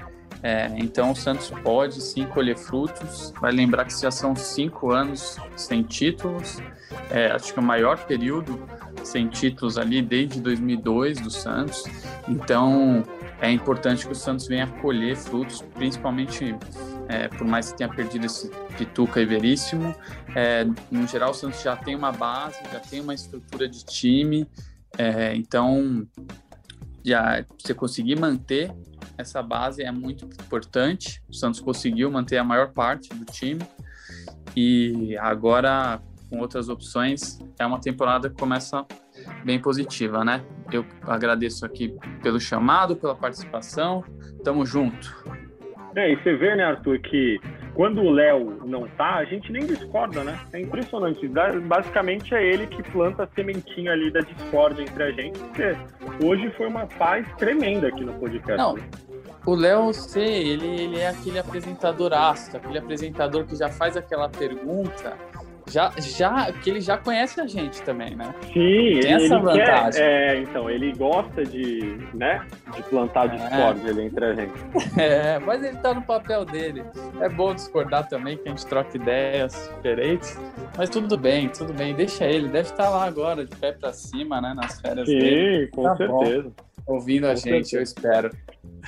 É, 0.43 0.71
então 0.77 1.11
o 1.11 1.17
Santos 1.17 1.51
pode 1.63 2.01
sim 2.01 2.25
colher 2.27 2.57
frutos. 2.57 3.33
Vai 3.41 3.53
lembrar 3.53 3.85
que 3.85 4.01
já 4.01 4.11
são 4.11 4.35
cinco 4.35 4.91
anos 4.91 5.37
sem 5.57 5.83
títulos. 5.83 6.59
É, 7.11 7.31
acho 7.33 7.53
que 7.53 7.61
o 7.61 7.63
maior 7.63 7.99
período 8.05 8.59
sem 9.05 9.29
títulos 9.29 9.79
ali 9.79 10.03
desde 10.03 10.41
2002 10.41 11.21
do 11.21 11.31
Santos. 11.31 11.85
Então 12.29 13.05
é 13.41 13.51
importante 13.51 14.07
que 14.07 14.13
o 14.13 14.15
Santos 14.15 14.47
venha 14.47 14.67
colher 14.67 15.17
frutos, 15.17 15.63
principalmente 15.75 16.55
é, 17.09 17.29
por 17.29 17.47
mais 17.47 17.73
que 17.73 17.79
tenha 17.79 17.91
perdido 17.91 18.27
esse 18.27 18.51
Pituca 18.77 19.21
e 19.21 19.27
Veríssimo. 19.27 19.95
É, 20.35 20.67
no 20.91 21.07
geral, 21.07 21.31
o 21.31 21.35
Santos 21.35 21.63
já 21.63 21.77
tem 21.77 21.97
uma 21.97 22.13
base, 22.13 22.59
já 22.73 22.81
tem 22.81 23.01
uma 23.01 23.15
estrutura 23.15 23.69
de 23.69 23.85
time. 23.85 24.47
É, 24.99 25.35
então, 25.35 26.07
já 27.05 27.45
você 27.59 27.75
conseguir 27.75 28.19
manter 28.19 28.73
essa 29.17 29.43
base 29.43 29.83
é 29.83 29.91
muito 29.91 30.25
importante. 30.25 31.23
O 31.29 31.35
Santos 31.35 31.61
conseguiu 31.61 32.11
manter 32.11 32.39
a 32.39 32.45
maior 32.45 32.73
parte 32.73 33.09
do 33.15 33.25
time 33.25 33.61
e 34.57 35.17
agora 35.19 36.01
com 36.29 36.39
outras 36.39 36.69
opções 36.69 37.39
é 37.59 37.67
uma 37.67 37.81
temporada 37.81 38.31
que 38.31 38.37
começa 38.37 38.87
bem 39.45 39.61
positiva, 39.61 40.25
né? 40.25 40.45
Eu 40.73 40.87
agradeço 41.03 41.67
aqui 41.67 41.95
pelo 42.23 42.41
chamado, 42.41 42.97
pela 42.97 43.15
participação. 43.15 44.05
Tamo 44.45 44.65
junto. 44.65 45.25
É, 45.97 46.13
e 46.13 46.17
você 46.17 46.37
vê, 46.37 46.55
né, 46.55 46.65
Arthur, 46.65 47.01
que 47.01 47.41
quando 47.75 48.03
o 48.03 48.11
Léo 48.11 48.61
não 48.65 48.87
tá, 48.89 49.17
a 49.17 49.25
gente 49.25 49.51
nem 49.53 49.65
discorda, 49.67 50.25
né? 50.25 50.39
É 50.53 50.61
impressionante. 50.61 51.27
Basicamente 51.67 52.35
é 52.35 52.45
ele 52.45 52.67
que 52.67 52.83
planta 52.83 53.25
a 53.25 53.29
sementinha 53.29 53.93
ali 53.93 54.11
da 54.11 54.21
discórdia 54.21 54.83
entre 54.83 55.03
a 55.03 55.11
gente, 55.13 55.39
porque 55.39 55.77
hoje 56.25 56.51
foi 56.57 56.67
uma 56.67 56.87
paz 56.87 57.27
tremenda 57.37 57.89
aqui 57.89 58.05
no 58.05 58.13
podcast. 58.15 58.57
Não, 58.57 58.77
o 59.47 59.55
Léo 59.55 59.93
C, 59.95 60.21
ele, 60.21 60.67
ele 60.67 60.99
é 60.99 61.09
aquele 61.09 61.39
apresentador 61.39 62.13
astro, 62.13 62.59
aquele 62.59 62.79
apresentador 62.79 63.47
que 63.47 63.57
já 63.57 63.69
faz 63.69 63.97
aquela 63.97 64.29
pergunta 64.29 65.17
já, 65.71 65.93
já, 65.99 66.53
que 66.53 66.71
ele 66.71 66.81
já 66.81 66.99
conhece 66.99 67.41
a 67.41 67.47
gente 67.47 67.81
também, 67.83 68.15
né? 68.17 68.35
Sim, 68.53 69.01
Tem 69.01 69.13
essa 69.13 69.39
vantagem. 69.39 70.01
Quer, 70.01 70.37
é, 70.37 70.41
então, 70.41 70.69
ele 70.69 70.93
gosta 70.93 71.45
de, 71.45 71.99
né, 72.13 72.45
de 72.75 72.83
plantar 72.85 73.27
é. 73.27 73.37
discórdia 73.37 73.87
é. 73.87 73.91
ali 73.91 74.03
entre 74.03 74.25
a 74.25 74.35
gente. 74.35 74.53
É, 75.01 75.39
mas 75.39 75.63
ele 75.63 75.77
tá 75.79 75.95
no 75.95 76.03
papel 76.03 76.45
dele. 76.45 76.85
É 77.21 77.29
bom 77.29 77.55
discordar 77.55 78.09
também, 78.09 78.37
que 78.37 78.49
a 78.49 78.51
gente 78.51 78.67
troca 78.67 78.97
ideias 78.97 79.71
diferentes. 79.77 80.39
Mas 80.77 80.91
tudo 80.91 81.17
bem, 81.17 81.49
tudo 81.49 81.73
bem. 81.73 81.95
Deixa 81.95 82.25
ele, 82.25 82.49
deve 82.49 82.71
estar 82.71 82.89
lá 82.91 83.05
agora, 83.05 83.45
de 83.47 83.57
pé 83.57 83.73
pra 83.73 83.93
cima, 83.93 84.41
né, 84.41 84.53
nas 84.55 84.81
férias 84.81 85.09
Sim, 85.09 85.19
dele. 85.19 85.67
com 85.69 85.85
tá 85.85 85.97
certeza. 85.97 86.43
Bom. 86.43 86.70
Ouvindo 86.87 87.27
a 87.27 87.35
gente, 87.35 87.75
eu 87.75 87.83
espero. 87.83 88.31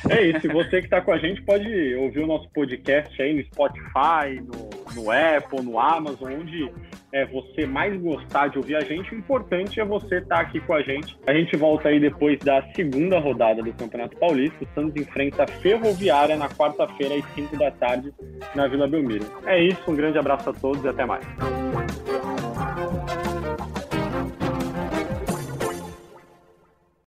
É 0.09 0.23
isso, 0.23 0.47
e 0.47 0.53
você 0.53 0.81
que 0.81 0.87
está 0.87 1.01
com 1.01 1.13
a 1.13 1.19
gente 1.19 1.43
pode 1.43 1.95
ouvir 1.97 2.21
o 2.21 2.27
nosso 2.27 2.49
podcast 2.51 3.21
aí 3.21 3.35
no 3.35 3.45
Spotify, 3.45 4.41
no, 4.41 5.03
no 5.03 5.11
Apple, 5.11 5.63
no 5.63 5.79
Amazon, 5.79 6.33
onde 6.41 6.71
é, 7.13 7.27
você 7.27 7.67
mais 7.67 8.01
gostar 8.01 8.49
de 8.49 8.59
ouvir 8.59 8.77
a 8.77 8.81
gente. 8.81 9.15
O 9.15 9.19
importante 9.19 9.79
é 9.79 9.85
você 9.85 10.17
estar 10.17 10.37
tá 10.37 10.41
aqui 10.41 10.61
com 10.61 10.73
a 10.73 10.83
gente. 10.83 11.17
A 11.27 11.35
gente 11.35 11.57
volta 11.57 11.91
aí 11.91 12.01
depois 12.01 12.39
da 12.39 12.63
segunda 12.75 13.19
rodada 13.19 13.63
do 13.63 13.73
Campeonato 13.73 14.17
Paulista. 14.17 14.65
O 14.65 14.69
Santos 14.75 15.01
enfrenta 15.01 15.45
a 15.45 15.47
Ferroviária 15.47 16.37
na 16.37 16.49
quarta-feira, 16.49 17.15
às 17.15 17.35
5 17.35 17.57
da 17.59 17.71
tarde, 17.71 18.13
na 18.55 18.67
Vila 18.67 18.89
Belmiro. 18.89 19.27
É 19.45 19.63
isso, 19.63 19.83
um 19.89 19.95
grande 19.95 20.19
abraço 20.19 20.49
a 20.51 20.53
todos 20.53 20.83
e 20.85 20.89
até 20.89 21.05
mais. 21.05 21.25